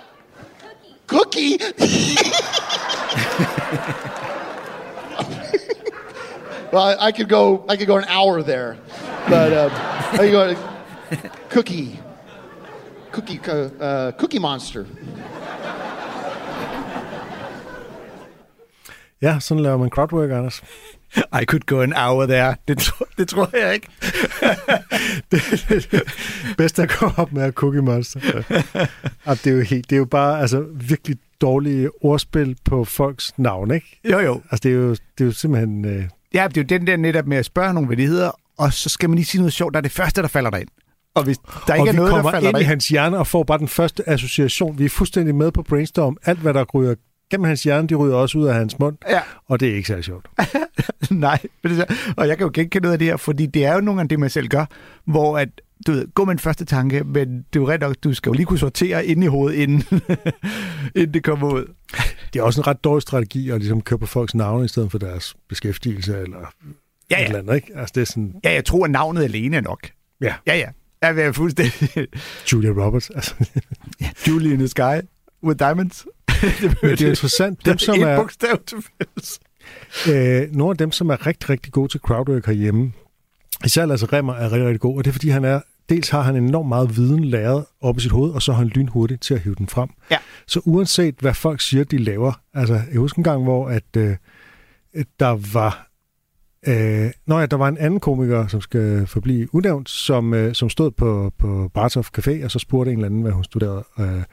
[1.05, 1.57] Cookie?
[6.71, 8.77] well, I, I could go, I could go an hour there,
[9.29, 9.71] but um,
[10.13, 10.55] I could go
[11.49, 11.99] cookie,
[13.11, 14.87] cookie, co- uh, cookie monster.
[19.21, 20.61] Ja, sådan laver man crowdwork, Anders.
[21.41, 22.55] I could go an hour there.
[22.67, 23.87] Det, tro, det tror jeg ikke.
[26.57, 28.19] Bedst at gå op med at Cookie Monster.
[29.27, 33.33] Ja, det, er jo helt, det er jo bare altså, virkelig dårlige ordspil på folks
[33.37, 33.99] navn, ikke?
[34.11, 34.41] Jo, jo.
[34.51, 35.85] Altså, det er jo, det er jo simpelthen...
[35.85, 36.03] Øh,
[36.33, 38.73] Ja, det er jo den der netop med at spørge nogle, hvad de hedder, og
[38.73, 40.69] så skal man lige sige noget sjovt, der er det første, der falder dig ind.
[41.15, 41.37] Og hvis
[41.67, 43.27] der ikke og er noget, der kommer falder ind dig i ind, hans hjerne og
[43.27, 44.79] får bare den første association.
[44.79, 46.17] Vi er fuldstændig med på brainstorm.
[46.25, 46.95] Alt, hvad der ryger
[47.31, 48.97] gennem hans hjerne, de ryger også ud af hans mund.
[49.09, 49.21] Ja.
[49.47, 50.27] Og det er ikke særlig sjovt.
[51.11, 51.85] Nej, det er,
[52.17, 54.09] og jeg kan jo genkende noget af det her, fordi det er jo nogle gange
[54.09, 54.65] det, man selv gør,
[55.05, 55.49] hvor at,
[55.87, 58.29] du ved, gå med en første tanke, men det er jo ret nok, du skal
[58.29, 59.83] jo lige kunne sortere ind i hovedet, inden,
[60.95, 61.65] inden det kommer ud.
[62.33, 64.91] Det er også en ret dårlig strategi at ligesom køre på folks navne i stedet
[64.91, 66.53] for deres beskæftigelse eller
[67.11, 67.25] Ja, et ja.
[67.25, 67.71] eller andet, ikke?
[67.75, 69.89] Altså, det er sådan, Ja, jeg tror, at navnet alene er nok.
[70.21, 70.67] ja, Ja, ja.
[71.01, 72.07] Jeg er fuldstændig...
[72.51, 73.09] Julia Roberts.
[73.09, 73.33] Altså,
[74.27, 75.01] Julie in the sky
[75.45, 76.05] with diamonds.
[76.61, 77.65] det, Men det er interessant.
[77.65, 79.39] Dem, som er, bogstav til fælles.
[80.09, 82.91] øh, nogle af dem, som er rigtig, rigtig gode til crowdwork herhjemme,
[83.65, 86.21] især Lasse Remmer er rigtig, rigtig god, og det er, fordi han er, dels har
[86.21, 89.33] han enormt meget viden læret op i sit hoved, og så er han lynhurtig til
[89.33, 89.89] at hive den frem.
[90.11, 90.17] Ja.
[90.47, 94.15] Så uanset hvad folk siger, de laver, altså jeg husker en gang, hvor at, øh,
[95.19, 95.87] der var
[96.67, 100.69] Øh, nå ja, der var en anden komiker, som skal forblive unævnt, som, øh, som
[100.69, 104.23] stod på, på Bartov Café, og så spurgte en eller anden, hvad hun studerede, øh,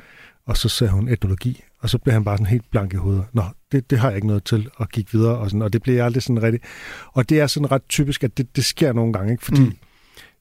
[0.47, 3.25] og så sagde hun etnologi, og så blev han bare sådan helt blank i hovedet.
[3.33, 5.83] Nå, det, det har jeg ikke noget til, at gik videre, og, sådan, og det
[5.83, 6.65] blev jeg aldrig sådan rigtigt.
[7.13, 9.45] Og det er sådan ret typisk, at det, det sker nogle gange, ikke?
[9.45, 9.73] fordi Mm.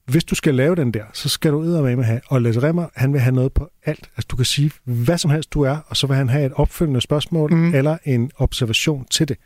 [0.06, 3.12] hvis du skal lave den der, så skal du med have, og Lasse Remmer, han
[3.12, 4.10] vil have noget på alt.
[4.16, 6.52] Altså du kan sige hvad som helst du er, og så vil han have et
[6.52, 7.74] opfølgende spørgsmål, mm.
[7.74, 9.36] eller en observation til det.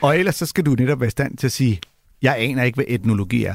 [0.00, 1.80] Og ellers så skal du netop være i stand til at sige,
[2.22, 3.54] jeg aner ikke, hvad etnologi er.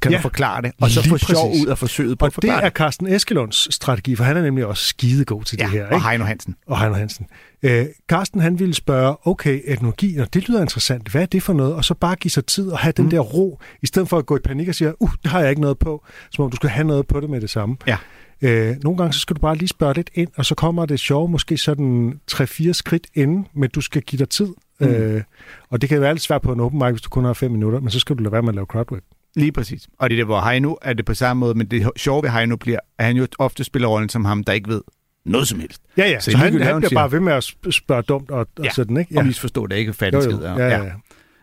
[0.00, 0.72] Kan ja, du forklare det?
[0.80, 1.62] Og så lige få sjov præcis.
[1.64, 4.42] ud af forsøget på Og at det forklare er Carsten Eskelunds strategi, for han er
[4.42, 5.86] nemlig også skidegod til ja, det her.
[5.86, 6.08] og Ikke?
[6.08, 6.56] Heino Hansen.
[6.66, 7.26] og Heino Hansen.
[7.62, 11.52] Øh, Carsten han ville spørge, okay, etnologi, og det lyder interessant, hvad er det for
[11.52, 11.74] noget?
[11.74, 13.10] Og så bare give sig tid og have den Mm.
[13.10, 15.50] der ro, i stedet for at gå i panik og sige, uh, det har jeg
[15.50, 17.76] ikke noget på, som om du skal have noget på det med det samme.
[17.86, 17.96] Ja.
[18.42, 21.00] Øh, nogle gange så skal du bare lige spørge lidt ind, og så kommer det
[21.00, 24.48] sjove måske sådan 3-4 skridt inden, men du skal give dig tid.
[24.80, 24.86] Mm.
[24.86, 25.22] Øh,
[25.70, 27.50] og det kan være lidt svært på en open mic, hvis du kun har 5
[27.50, 29.02] minutter, men så skal du lade være med at lave crowdwork.
[29.36, 29.88] Lige præcis.
[29.98, 32.56] Og det der, hvor Heino er det på samme måde, men det sjove ved Heino
[32.56, 34.80] bliver, at han jo ofte spiller rollen som ham, der ikke ved
[35.24, 35.82] noget som helst.
[35.96, 37.00] Ja, ja, Så så, han, han bliver siger.
[37.00, 39.14] bare ved med at sp- spørge dumt og, og Ja, sådan, ikke?
[39.14, 39.18] Ja.
[39.20, 40.32] Og misforstå det ikke, fattig jo, skid.
[40.32, 40.82] jo, ja, ja.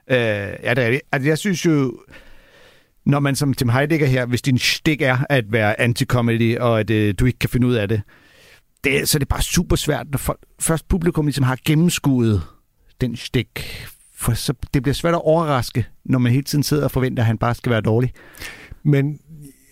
[0.10, 0.48] ja.
[0.50, 1.00] Øh, ja, det er.
[1.12, 2.00] Altså, jeg synes jo,
[3.06, 6.90] når man som Tim Heidegger her, hvis din stik er at være anti-comedy, og at
[6.90, 8.02] øh, du ikke kan finde ud af det,
[8.84, 12.42] det, så er det bare super svært, når folk, først publikum ligesom har gennemskuet
[13.02, 13.86] den stik.
[14.18, 17.28] For så, det bliver svært at overraske, når man hele tiden sidder og forventer, at
[17.28, 18.14] han bare skal være dårlig.
[18.84, 19.20] Men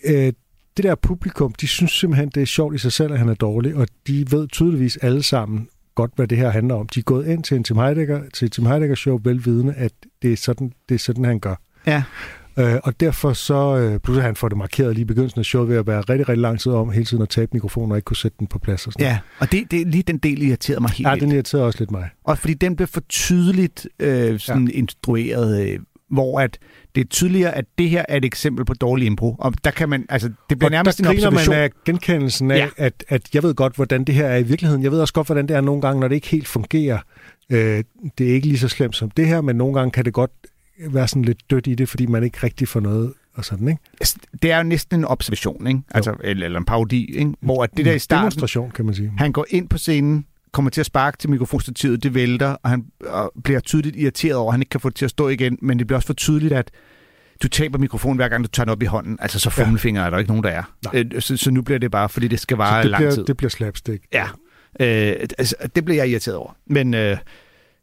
[0.04, 0.32] øh,
[0.76, 3.34] det der publikum, de synes simpelthen, det er sjovt i sig selv, at han er
[3.34, 6.88] dårlig, og de ved tydeligvis alle sammen godt, hvad det her handler om.
[6.88, 9.92] De er gået ind til en Tim Heidegger, til Tim Heidegger show, velvidende, at
[10.22, 11.54] det er sådan, det er sådan han gør.
[11.86, 12.02] Ja.
[12.58, 15.68] Øh, og derfor så, øh, pludselig han får det markeret lige i begyndelsen af showet
[15.68, 18.04] ved at være rigtig, rigtig lang tid om hele tiden at tabe mikrofonen og ikke
[18.04, 18.86] kunne sætte den på plads.
[18.86, 21.32] Og sådan Ja, og det, det er lige den del, irriterede mig helt ja, den
[21.32, 22.08] irriterer også lidt mig.
[22.24, 24.78] Og fordi den blev for tydeligt øh, sådan ja.
[24.78, 25.78] instrueret, øh,
[26.10, 26.58] hvor at
[26.94, 29.36] det er tydeligere, at det her er et eksempel på dårlig impro.
[29.38, 31.54] Og der kan man, altså, det bliver Og nærmest der en observation.
[31.54, 32.68] man af genkendelsen af, ja.
[32.76, 34.82] at, at jeg ved godt, hvordan det her er i virkeligheden.
[34.82, 36.98] Jeg ved også godt, hvordan det er nogle gange, når det ikke helt fungerer.
[37.50, 37.84] Øh,
[38.18, 40.30] det er ikke lige så slemt som det her, men nogle gange kan det godt
[40.90, 43.80] være sådan lidt dødt i det, fordi man ikke rigtig får noget og sådan, ikke?
[44.00, 45.80] Altså, Det er jo næsten en observation, ikke?
[45.90, 47.32] Altså, eller, eller en parodi, ikke?
[47.40, 49.12] hvor at det der i starten, Demonstration, kan man sige.
[49.18, 52.84] han går ind på scenen, kommer til at sparke til mikrofonstativet, det vælter, og han
[53.06, 55.58] og bliver tydeligt irriteret over, at han ikke kan få det til at stå igen,
[55.62, 56.70] men det bliver også for tydeligt, at
[57.42, 59.18] du taber mikrofonen hver gang, du tager den op i hånden.
[59.20, 60.62] Altså, så fummelfinger er der ikke nogen, der er.
[60.92, 61.04] Nej.
[61.14, 63.14] Øh, Så, så nu bliver det bare, fordi det skal vare Så det lang bliver,
[63.14, 63.24] tid.
[63.24, 64.04] det bliver slapstick.
[64.12, 64.24] Ja,
[64.80, 66.56] øh, altså, det bliver jeg irriteret over.
[66.66, 67.16] Men øh,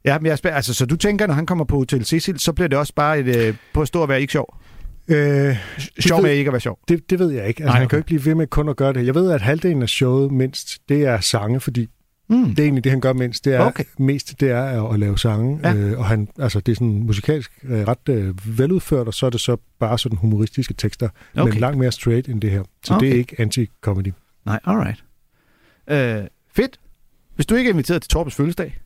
[0.05, 2.53] ja, men jeg spørger, altså, så du tænker, når han kommer på Hotel Cecil, så
[2.53, 4.57] bliver det også bare et, øh, på at stå og være ikke sjov?
[5.07, 5.55] Øh,
[5.99, 6.79] Sjov ved- med ikke at være sjov?
[6.87, 7.63] det, det ved jeg ikke.
[7.63, 7.95] Altså, Nej, Nej, han kan okay.
[7.95, 9.05] jo ikke blive ved med kun at gøre det.
[9.05, 11.87] Jeg ved, at halvdelen af showet mindst, det er sange, fordi
[12.29, 12.45] Mm.
[12.49, 13.45] Det er egentlig det, han gør mindst.
[13.45, 13.83] Det er Okay.
[13.99, 15.73] mest det er at, at lave sange, Ja.
[15.75, 19.29] øh, og han, altså, det er sådan musikalisk øh, ret øh, veludført, og så er
[19.29, 21.41] det så bare sådan humoristiske tekster, okay.
[21.41, 21.51] Okay.
[21.51, 22.63] men langt mere straight end det her.
[22.83, 23.05] Så Okay.
[23.05, 24.11] det er ikke anti-comedy.
[24.45, 25.03] Nej, alright.
[25.89, 26.79] Øh, fedt.
[27.35, 28.77] Hvis du ikke er inviteret til Torbes fødselsdag,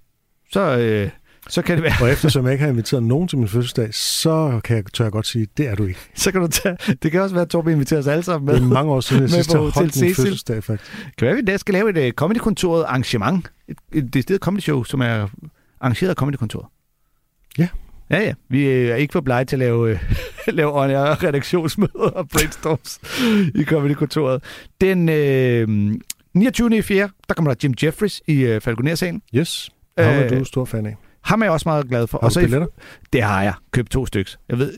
[0.51, 1.09] så, øh,
[1.49, 4.59] så kan det være, Og eftersom jeg ikke har inviteret nogen til min fødselsdag, så
[4.63, 5.99] kan jeg, tør jeg godt sige, det er du ikke.
[6.15, 6.77] så kan du tage...
[7.03, 8.69] Det kan også være, at Torben inviterer os alle sammen Det med.
[8.69, 10.15] er mange år siden, jeg sidst har holdt min Cecil.
[10.15, 10.91] fødselsdag, faktisk.
[11.17, 13.51] Kan være, at vi der skal lave et uh, Comedy-kontoret arrangement.
[13.67, 15.27] Et, et decideret comedy-show, som er
[15.81, 16.65] arrangeret af Comedy-kontoret.
[17.57, 17.67] Ja.
[18.09, 18.33] Ja, ja.
[18.49, 19.99] Vi øh, er ikke for blege til at lave, øh,
[20.47, 22.99] lave on-air redaktionsmøder og brainstorms
[23.55, 24.43] i Comedy-kontoret.
[24.81, 25.67] Den øh,
[26.33, 26.77] 29.
[26.77, 27.09] i 4.
[27.29, 29.21] der kommer der Jim Jeffries i øh, Falconer-salen.
[29.35, 29.69] Yes,
[29.99, 30.95] ham er Øh, du stor fan af.
[31.23, 32.19] Ham er jeg også meget glad for.
[32.21, 32.67] Har du så billetter?
[33.13, 33.53] Det har jeg.
[33.71, 34.31] Købt to stykker.
[34.49, 34.73] Jeg ved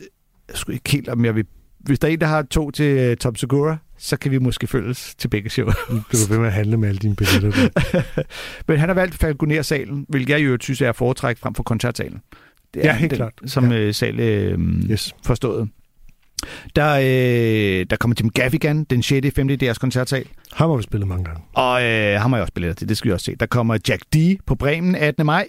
[0.48, 1.44] jeg sgu ikke helt, om jeg vil...
[1.80, 4.66] Hvis der er en, der har to til uh, Tom Segura, så kan vi måske
[4.66, 5.66] følges til begge show.
[6.12, 7.52] Du ved med at handle med alle dine billetter.
[8.68, 12.20] Men han har valgt Falconer-salen, hvilket jeg jo synes er at foretrække frem for koncertsalen.
[12.74, 13.32] Det Ja, helt klart.
[13.46, 13.92] Som ja.
[13.92, 14.58] sal øh,
[14.90, 15.14] Yes.
[15.26, 15.68] forstået.
[16.76, 16.92] Der,
[17.80, 19.26] øh, der kommer Jim Gaffigan den 6.
[19.26, 19.50] i 5.
[19.50, 20.24] i deres koncertsal.
[20.52, 21.42] Ham har vi spillet mange gange.
[21.54, 23.36] Og øh, ham har jeg også billetter til, det skal vi også se.
[23.40, 24.16] Der kommer Jack D.
[24.46, 25.26] på Bremen 18.
[25.26, 25.46] maj.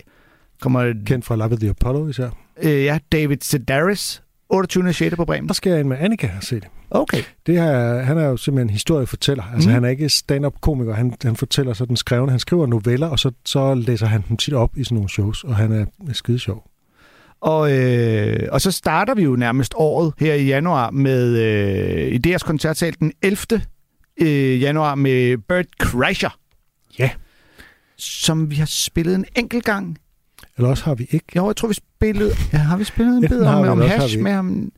[0.61, 2.29] Kommer Kendt fra Love the Apollo især.
[2.63, 4.93] øh, ja, David Sedaris 28.
[4.93, 5.15] 6.
[5.15, 5.47] på Bremen.
[5.47, 6.67] Der skal jeg ind med Annika og se det.
[6.93, 7.23] Okay.
[7.45, 9.43] det her, han er jo simpelthen en historiefortæller.
[9.53, 9.73] Altså, Mm.
[9.73, 10.93] han er ikke stand-up-komiker.
[10.93, 12.31] Han, han fortæller sådan skrevne.
[12.31, 15.43] Han skriver noveller, og så, så læser han dem tit op i sådan nogle shows,
[15.43, 16.67] og han er skide sjov.
[17.41, 22.17] Og, øh, og så starter vi jo nærmest året her i januar med øh, i
[22.17, 23.61] deres koncertsal den 11.
[24.21, 26.37] Øh, januar med Bert Kreischer.
[26.99, 27.09] Ja.
[27.97, 29.97] Som vi har spillet en enkelt gang.
[30.57, 31.25] Eller også har vi ikke.
[31.35, 32.31] Jo, jeg tror, vi spillede...
[32.53, 34.71] Ja, har vi spillet en bid om, om hash med ham?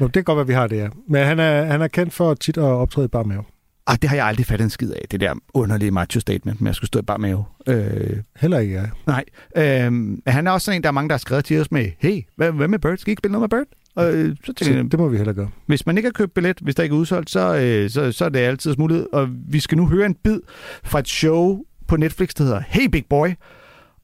[0.00, 0.88] Nå, det kan godt være, vi har det, ja.
[1.08, 3.44] Men han er, han er kendt for tit at optræde i bare mave.
[3.86, 6.66] Ah, det har jeg aldrig fattet en skid af, det der underlige macho statement med,
[6.66, 7.44] at jeg skulle stå i bare mave.
[7.66, 8.90] Øh, Heller ikke jeg.
[9.06, 9.24] nej.
[9.56, 11.90] Øh, han er også sådan en, der er mange, der har skrevet til os med,
[11.98, 13.00] hey, hvad, hvad med Bert?
[13.00, 13.66] Skal I ikke spille noget med Bert?
[13.96, 15.50] Og øh, så tænker Så jeg, det må vi heller gøre.
[15.66, 18.24] Hvis man ikke har købt billet, hvis der ikke er udsolgt, så, øh, så, så
[18.24, 19.06] er det altid mulighed.
[19.12, 20.40] Og vi skal nu høre en bid
[20.84, 23.28] fra et show på Netflix, der hedder Hey Big Boy.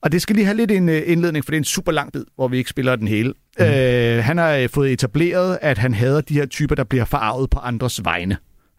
[0.03, 2.13] Og det skal lige have lidt en øh, indledning, for det er en super lang
[2.13, 3.33] bid, hvor vi ikke spiller den hele.
[3.59, 3.65] Mm.
[3.65, 7.51] Øh, han har øh, fået etableret, at han hader de her typer, der bliver forarvet
[7.51, 8.37] på andres vegne.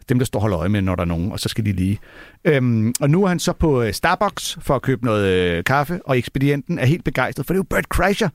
[0.10, 2.00] Dem, der står holder øje med, når der er nogen, og så skal de lige.
[2.46, 6.00] Øhm, og nu er han så på øh, Starbucks for at købe noget øh, kaffe,
[6.06, 8.30] og ekspedienten er helt begejstret, for det er jo Bert Kreischer.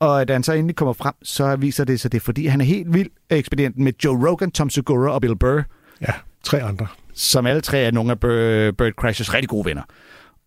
[0.00, 2.60] Og da han så endelig kommer frem, så viser det sig, det er fordi, han
[2.60, 5.62] er helt vild af ekspedienten med Joe Rogan, Tom Segura og Bill Burr,
[6.00, 6.12] Ja,
[6.44, 6.86] tre andre.
[7.14, 9.82] som alle tre er nogle af Bert, Kreischer's rigtig gode venner.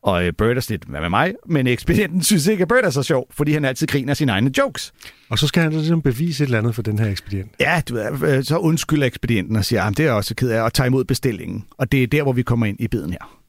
[0.03, 1.33] Og øh, Bert er lidt, hvad med mig?
[1.45, 4.31] Men ekspedienten synes ikke, at Bert er så sjov, fordi han altid griner af sine
[4.31, 4.93] egne jokes.
[5.29, 7.51] Og så skal han ligesom bevise et eller andet for den her ekspedient.
[7.59, 10.61] Ja, du ved, øh, så undskylder ekspedienten og siger, at det er også ked af,
[10.61, 11.65] og tager imod bestillingen.
[11.77, 13.39] Og det er der, hvor vi kommer ind i biden her.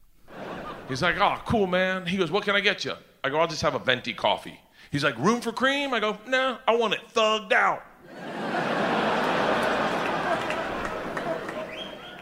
[0.89, 2.07] He's like, oh, cool, man.
[2.07, 2.93] He goes, what can I get you?
[3.23, 4.59] I go, I'll just have a venti coffee.
[4.93, 5.93] He's like, room for cream?
[5.93, 7.81] I go, no, I want it thugged out.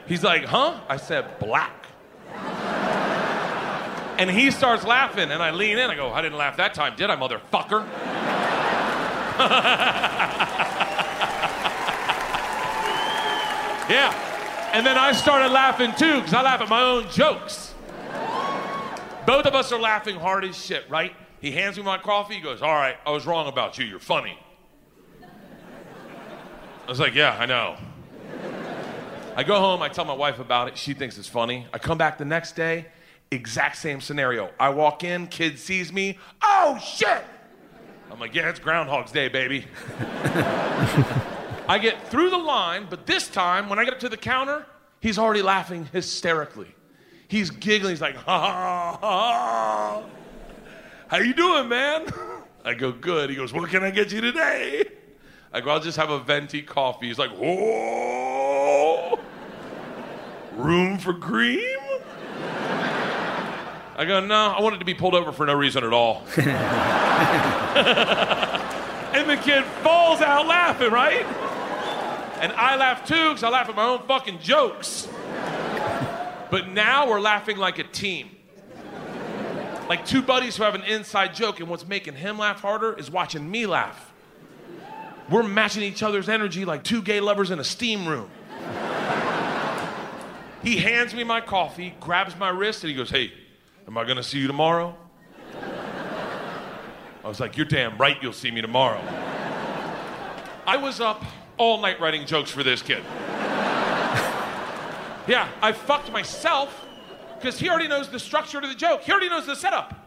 [0.08, 0.80] He's like, huh?
[0.90, 1.88] I said, black.
[4.24, 5.90] And he starts laughing, and I lean in.
[5.90, 7.84] I go, I didn't laugh that time, did I, motherfucker?
[13.90, 14.70] yeah.
[14.72, 17.74] And then I started laughing too, because I laugh at my own jokes.
[19.28, 21.14] Both of us are laughing hard as shit, right?
[21.42, 22.36] He hands me my coffee.
[22.36, 23.84] He goes, All right, I was wrong about you.
[23.84, 24.40] You're funny.
[25.22, 25.28] I
[26.88, 27.76] was like, Yeah, I know.
[29.36, 29.82] I go home.
[29.82, 30.78] I tell my wife about it.
[30.78, 31.68] She thinks it's funny.
[31.74, 32.86] I come back the next day.
[33.34, 34.52] Exact same scenario.
[34.60, 36.20] I walk in, kid sees me.
[36.42, 37.24] Oh, shit.
[38.12, 39.66] I'm like, Yeah, it's Groundhog's Day, baby.
[41.68, 44.66] I get through the line, but this time, when I get up to the counter,
[45.00, 46.76] he's already laughing hysterically.
[47.28, 47.94] He's giggling.
[47.94, 50.04] He's like, ha ha ha.
[51.08, 52.06] How you doing, man?
[52.66, 53.30] I go, good.
[53.30, 54.86] He goes, what can I get you today?
[55.52, 57.08] I go, I'll just have a venti coffee.
[57.08, 59.20] He's like, whoa.
[60.56, 61.80] Room for cream?
[63.96, 66.24] I go, no, I wanted to be pulled over for no reason at all.
[66.38, 66.50] and
[69.30, 71.26] the kid falls out laughing, right?
[72.42, 75.08] And I laugh too, because I laugh at my own fucking jokes.
[76.50, 78.32] But now we're laughing like a team.
[79.88, 83.12] Like two buddies who have an inside joke, and what's making him laugh harder is
[83.12, 84.12] watching me laugh.
[85.30, 88.30] We're matching each other's energy like two gay lovers in a steam room.
[90.64, 93.34] He hands me my coffee, grabs my wrist, and he goes, Hey,
[93.88, 94.96] am I gonna see you tomorrow?
[97.24, 99.02] I was like, You're damn right you'll see me tomorrow.
[100.66, 101.24] I was up
[101.58, 103.04] all night writing jokes for this kid.
[105.28, 106.86] yeah, I fucked myself
[107.36, 109.02] because he already knows the structure to the joke.
[109.02, 110.00] He already knows the setup.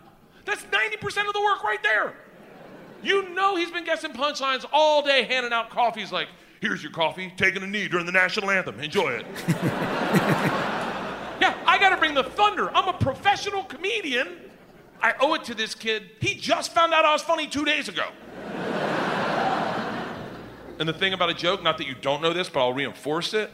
[0.47, 2.15] That's 90% of the work right there.
[3.03, 6.29] You know he's been guessing punchlines all day, handing out coffees like,
[6.61, 8.81] here's your coffee, taking a knee during the national anthem.
[8.81, 9.27] Enjoy it.
[11.47, 12.75] yeah, I got to bring the thunder.
[12.75, 14.37] I'm a professional comedian.
[15.01, 16.11] I owe it to this kid.
[16.21, 18.09] He just found out I was funny two days ago.
[20.79, 23.35] and the thing about a joke, not that you don't know this, but I'll reinforce
[23.35, 23.51] it,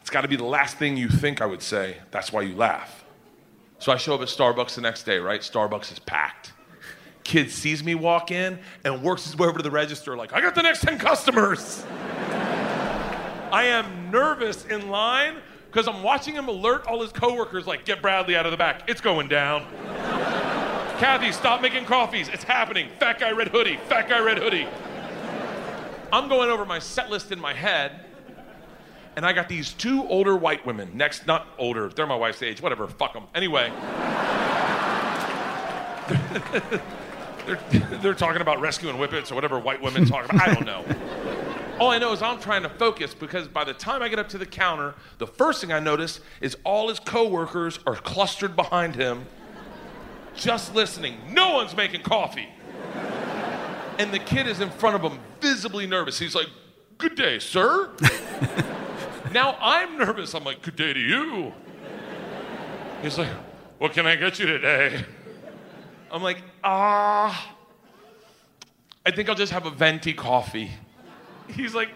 [0.00, 1.96] it's got to be the last thing you think I would say.
[2.10, 3.04] That's why you laugh.
[3.78, 5.40] So I show up at Starbucks the next day, right?
[5.40, 6.52] Starbucks is packed.
[7.24, 10.40] Kid sees me walk in and works his way over to the register, like, I
[10.40, 11.84] got the next 10 customers.
[13.52, 15.36] I am nervous in line
[15.76, 18.88] because I'm watching him alert all his coworkers, like, get Bradley out of the back.
[18.88, 19.60] It's going down.
[20.98, 22.28] Kathy, stop making coffees.
[22.28, 22.88] It's happening.
[22.98, 23.76] Fat guy, red hoodie.
[23.86, 24.66] Fat guy, red hoodie.
[26.10, 28.06] I'm going over my set list in my head,
[29.16, 32.62] and I got these two older white women next, not older, they're my wife's age,
[32.62, 33.24] whatever, fuck them.
[33.34, 33.68] Anyway.
[37.44, 40.48] they're, they're talking about rescuing whippets or whatever white women talk about.
[40.48, 40.86] I don't know.
[41.78, 44.30] All I know is I'm trying to focus because by the time I get up
[44.30, 48.94] to the counter, the first thing I notice is all his coworkers are clustered behind
[48.94, 49.26] him,
[50.34, 51.18] just listening.
[51.30, 52.48] No one's making coffee.
[53.98, 56.18] And the kid is in front of him, visibly nervous.
[56.18, 56.48] He's like,
[56.98, 57.90] Good day, sir.
[59.34, 60.34] now I'm nervous.
[60.34, 61.52] I'm like, Good day to you.
[63.02, 63.28] He's like,
[63.78, 65.04] What can I get you today?
[66.10, 67.54] I'm like, Ah,
[69.04, 70.70] I think I'll just have a venti coffee.
[71.48, 71.88] He's like,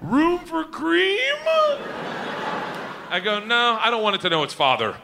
[0.00, 1.18] Room for cream?
[3.10, 4.96] I go, No, I don't want it to know its father.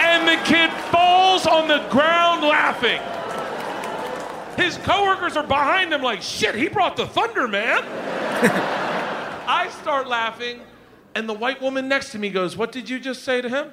[0.00, 3.00] and the kid falls on the ground laughing.
[4.62, 7.82] His coworkers are behind him, like, shit, he brought the thunder, man.
[9.48, 10.60] I start laughing,
[11.14, 13.70] and the white woman next to me goes, What did you just say to him?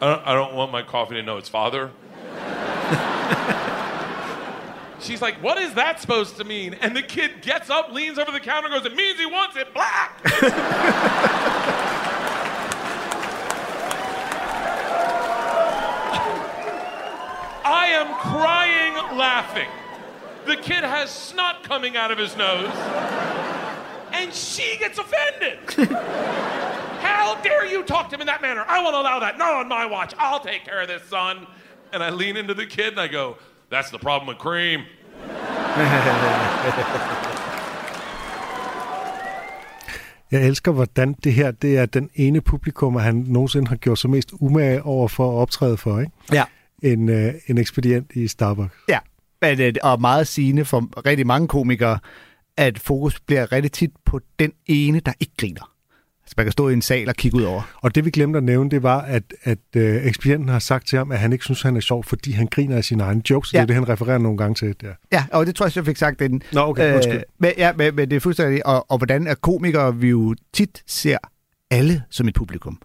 [0.00, 1.90] I don't, I don't want my coffee to know its father.
[5.00, 6.74] She's like, What is that supposed to mean?
[6.74, 9.74] And the kid gets up, leans over the counter, goes, It means he wants it
[9.74, 10.20] black.
[17.64, 19.68] I am crying laughing.
[20.46, 22.70] The kid has snot coming out of his nose,
[24.12, 25.58] and she gets offended.
[27.18, 28.64] How dare you talk to him in that manner?
[28.76, 29.34] I won't allow that.
[29.44, 30.12] Not on my watch.
[30.24, 31.34] I'll take care of this, son.
[31.92, 33.24] And I lean into the kid and I go,
[33.70, 34.80] That's the problem with cream.
[40.30, 44.10] Jeg elsker, hvordan det her det er den ene publikum, han nogensinde har gjort sig
[44.10, 46.12] mest umage over for at optræde for, ikke?
[46.32, 46.44] Ja.
[46.82, 48.74] En, øh, en ekspedient i Starbucks.
[48.88, 48.98] Ja,
[49.42, 51.98] men, øh, og meget sigende for rigtig mange komikere,
[52.56, 55.70] at fokus bliver rigtig tit på den ene, der ikke griner.
[56.28, 57.62] Altså man kan stå i en sal og kigge ud over.
[57.76, 60.98] Og det vi glemte at nævne, det var, at, at øh, ekspedienten har sagt til
[60.98, 63.54] ham, at han ikke synes, han er sjov, fordi han griner af sine egne jokes.
[63.54, 63.58] Ja.
[63.58, 64.74] Det er det, han refererer nogle gange til.
[64.80, 64.92] Der.
[65.12, 66.42] Ja, og det tror jeg, jeg fik sagt den.
[66.52, 67.22] Nå, okay, undskyld.
[67.38, 70.82] men, ja, men, men det er fuldstændig og, og hvordan er komikere, vi jo tit
[70.86, 71.18] ser
[71.70, 72.78] alle som et publikum.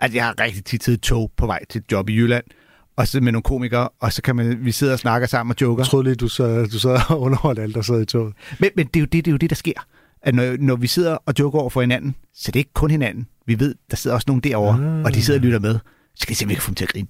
[0.00, 2.44] Altså, jeg har rigtig tit siddet tog på vej til et job i Jylland,
[2.96, 5.60] og så med nogle komikere, og så kan man, vi sidder og snakker sammen og
[5.60, 5.82] joker.
[5.82, 8.32] Jeg troede lige, du sad, du sad og underholdt alt, der sad i toget.
[8.58, 9.86] Men, men det, er jo det, det er jo det, der sker.
[10.22, 12.90] At når, når vi sidder og joker over for hinanden, så det er ikke kun
[12.90, 13.26] hinanden.
[13.46, 15.04] Vi ved, der sidder også nogen derovre, ah.
[15.04, 15.78] og de sidder og lytter med.
[16.14, 17.08] Så kan om vi kan få dem til at grine.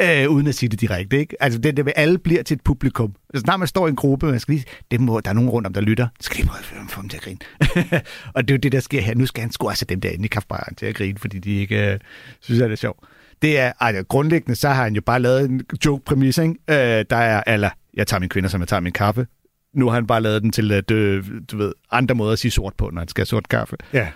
[0.00, 1.42] Øh, uden at sige det direkte, ikke?
[1.42, 3.14] Altså, det, det alle bliver til et publikum.
[3.34, 5.50] Altså, når man står i en gruppe, man skal lige, det må, der er nogen
[5.50, 7.38] rundt om, der lytter, så skal de prøve få dem til at grine.
[8.34, 9.14] og det er jo det, der sker her.
[9.14, 11.92] Nu skal han sgu altså dem derinde i kaffebaren til at grine, fordi de ikke
[11.92, 11.98] øh,
[12.40, 12.98] synes, at det er sjovt.
[13.42, 16.54] Det er, altså, grundlæggende, så har han jo bare lavet en joke-præmis, ikke?
[16.68, 19.26] Øh, der er, eller, jeg tager min kvinder, som jeg tager min kaffe.
[19.74, 22.50] Nu har han bare lavet den til, at, øh, du ved, andre måder at sige
[22.50, 23.76] sort på, når han skal have sort kaffe.
[23.92, 24.08] Ja,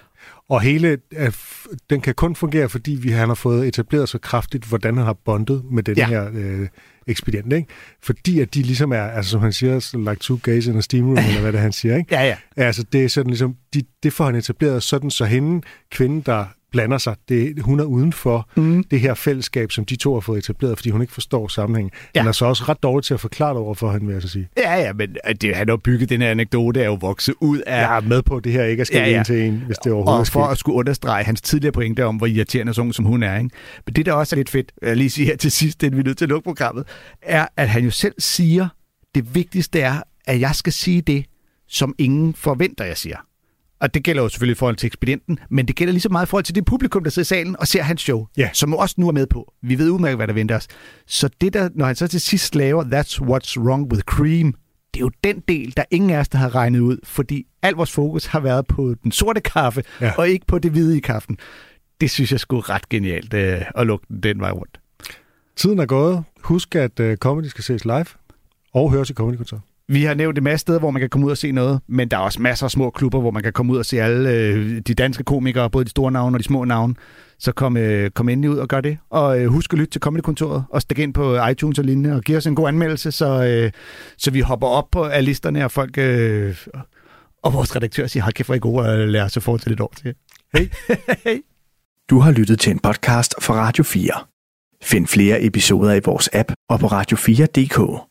[0.49, 1.33] og hele, øh,
[1.91, 5.13] den kan kun fungere, fordi vi, han har fået etableret så kraftigt, hvordan han har
[5.25, 6.07] bondet med den Ja.
[6.07, 6.69] her øh,
[7.07, 7.69] ekspedient, ikke?
[8.03, 11.05] Fordi at de ligesom er, altså som han siger, like two gays in a steam
[11.07, 12.15] room, eller hvad det han siger, ikke?
[12.17, 12.37] Ja, ja.
[12.57, 16.45] Altså det er sådan ligesom, de, det får han etableret sådan, så hende, kvinden, der
[16.73, 18.85] blander sig, det, hun er uden for mm.
[18.85, 21.91] det her fællesskab, som de to har fået etableret, fordi hun ikke forstår sammenhængen.
[22.15, 22.21] Ja.
[22.21, 24.23] Han er så også ret dårlig til at forklare det over for hende, vil jeg
[24.23, 24.49] så sige.
[24.57, 27.81] Ja, ja, men det, han har bygget den her anekdote, er jo vokset ud af...
[27.81, 29.19] Jeg er med på, at det her ikke er sket Ja, ja.
[29.19, 32.17] en til en, hvis det overhovedet og for at skulle understrege hans tidligere pointe om,
[32.17, 33.37] hvor irriterende så ung, som hun er.
[33.39, 33.51] Ikke?
[33.87, 36.01] Men det, der også er lidt fedt, jeg lige sige her til sidst, inden vi
[36.01, 36.85] er nødt til at lukke programmet,
[37.23, 38.69] er, at han jo selv siger,
[39.15, 41.25] det vigtigste er, at jeg skal sige det,
[41.69, 43.17] som ingen forventer, jeg siger.
[43.83, 46.27] Og det gælder jo selvfølgelig i forhold til ekspedienten, men det gælder lige så meget
[46.27, 48.51] i forhold til det publikum, der sidder i salen og ser hans show, Ja.
[48.53, 49.53] som også nu er med på.
[49.63, 50.69] Vi ved udmærket, hvad der venter os.
[51.07, 54.55] Så det der, når han så til sidst laver That's What's Wrong With Cream,
[54.95, 57.75] det er jo den del, der ingen af os, der har regnet ud, fordi al
[57.75, 60.13] vores fokus har været på den sorte kaffe, Ja.
[60.19, 61.39] og ikke på det hvide i kaffen.
[62.01, 64.81] Det synes jeg skulle ret genialt øh, at lukke den den vej rundt.
[65.57, 66.25] Tiden er gået.
[66.43, 68.05] Husk, at uh, comedy skal ses live
[68.75, 69.37] og høres i Comedy.
[69.89, 72.09] Vi har nævnt en masse steder, hvor man kan komme ud og se noget, men
[72.09, 74.31] der er også masser af små klubber, hvor man kan komme ud og se alle
[74.31, 76.95] øh, de danske komikere, både de store navne og de små navne.
[77.39, 78.99] Så kom, øh, kom endelig ud og gør det.
[79.11, 82.23] Og øh, husk at lytte til Comedy-kontoret og stik ind på iTunes og lignende, og
[82.23, 83.71] giv os en god anmeldelse, så, øh,
[84.19, 86.57] så vi hopper op på af listerne, og folk øh,
[87.43, 89.81] og vores redaktør siger, hold kæft, hvor er I gode, og lad os fortsætte et
[89.81, 90.15] år til.
[90.55, 90.69] Hej.
[92.11, 94.13] Du har lyttet til en podcast fra Radio 4.
[94.83, 98.03] Find flere episoder i vores app og på radio4.dk.